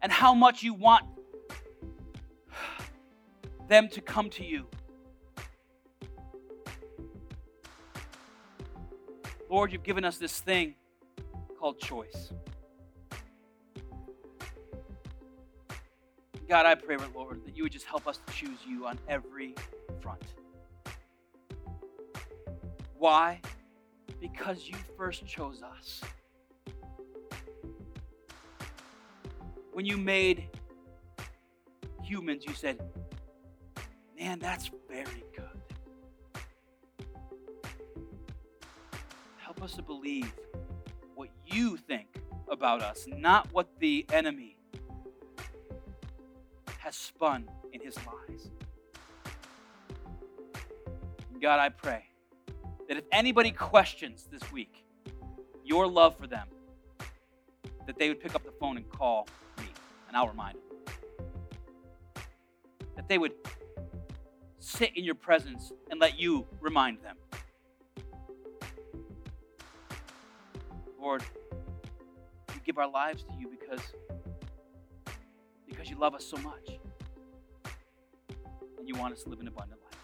and 0.02 0.12
how 0.12 0.34
much 0.34 0.64
you 0.64 0.74
want 0.74 1.04
them 3.68 3.90
to 3.90 4.02
come 4.02 4.30
to 4.30 4.46
you. 4.46 4.68
Lord, 9.50 9.72
you've 9.74 9.84
given 9.84 10.06
us 10.06 10.18
this 10.18 10.40
thing 10.40 10.76
called 11.60 11.80
choice. 11.80 12.32
God, 16.52 16.66
I 16.66 16.76
pray, 16.76 16.98
Lord, 17.16 17.46
that 17.46 17.56
you 17.56 17.64
would 17.64 17.72
just 17.72 17.86
help 17.86 18.06
us 18.10 18.20
to 18.28 18.34
choose 18.34 18.58
you 18.68 18.86
on 18.86 19.00
every 19.08 19.56
front. 20.02 20.22
Why? 22.98 23.40
Because 24.20 24.68
you 24.68 24.76
first 24.98 25.26
chose 25.26 25.64
us. 25.64 26.02
When 29.72 29.86
you 29.86 29.96
made 29.96 30.50
humans, 32.04 32.44
you 32.46 32.54
said, 32.54 32.82
Man, 34.20 34.38
that's 34.40 34.72
very 34.90 35.24
good. 35.34 36.36
Help 39.38 39.64
us 39.64 39.72
to 39.78 39.82
believe 39.82 40.34
what 41.16 41.30
you 41.46 41.78
think 41.78 42.08
about 42.50 42.82
us, 42.82 43.08
not 43.08 43.48
what 43.54 43.70
the 43.80 44.06
enemy 44.12 44.58
has 46.82 46.96
spun 46.96 47.48
in 47.74 47.80
his 47.80 47.96
lies. 47.98 48.50
God, 51.40 51.60
I 51.60 51.70
pray 51.70 52.06
that 52.88 52.98
if 52.98 53.04
anybody 53.12 53.52
questions 53.52 54.28
this 54.32 54.52
week 54.52 54.84
your 55.64 55.88
love 55.88 56.18
for 56.18 56.28
them, 56.28 56.48
that 57.86 57.98
they 57.98 58.10
would 58.10 58.20
pick 58.20 58.36
up 58.36 58.44
the 58.44 58.52
phone 58.52 58.78
and 58.78 58.90
call 58.90 59.28
me, 59.60 59.66
and 60.08 60.18
I'll 60.18 60.28
remind 60.28 60.56
them. 60.56 60.96
That 62.96 63.08
they 63.08 63.18
would 63.18 63.34
sit 64.60 64.96
in 64.96 65.04
your 65.04 65.16
presence 65.16 65.72
and 65.90 66.00
let 66.00 66.20
you 66.20 66.46
remind 66.60 67.00
them. 67.02 67.16
Lord, 71.00 71.24
we 72.54 72.60
give 72.66 72.78
our 72.78 72.90
lives 72.90 73.24
to 73.24 73.34
you 73.40 73.50
because, 73.50 73.82
because 75.82 75.90
you 75.90 76.00
love 76.00 76.14
us 76.14 76.24
so 76.24 76.38
much. 76.38 76.80
And 78.78 78.88
you 78.88 78.94
want 78.96 79.16
us 79.16 79.24
to 79.24 79.30
live 79.30 79.40
an 79.40 79.48
abundant 79.48 79.82
life. 79.82 79.98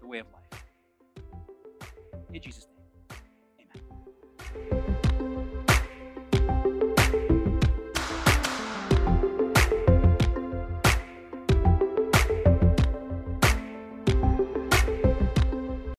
The 0.00 0.06
way 0.06 0.20
of 0.20 0.26
life. 0.32 0.64
In 2.32 2.40
Jesus' 2.40 2.66
name. 2.66 2.71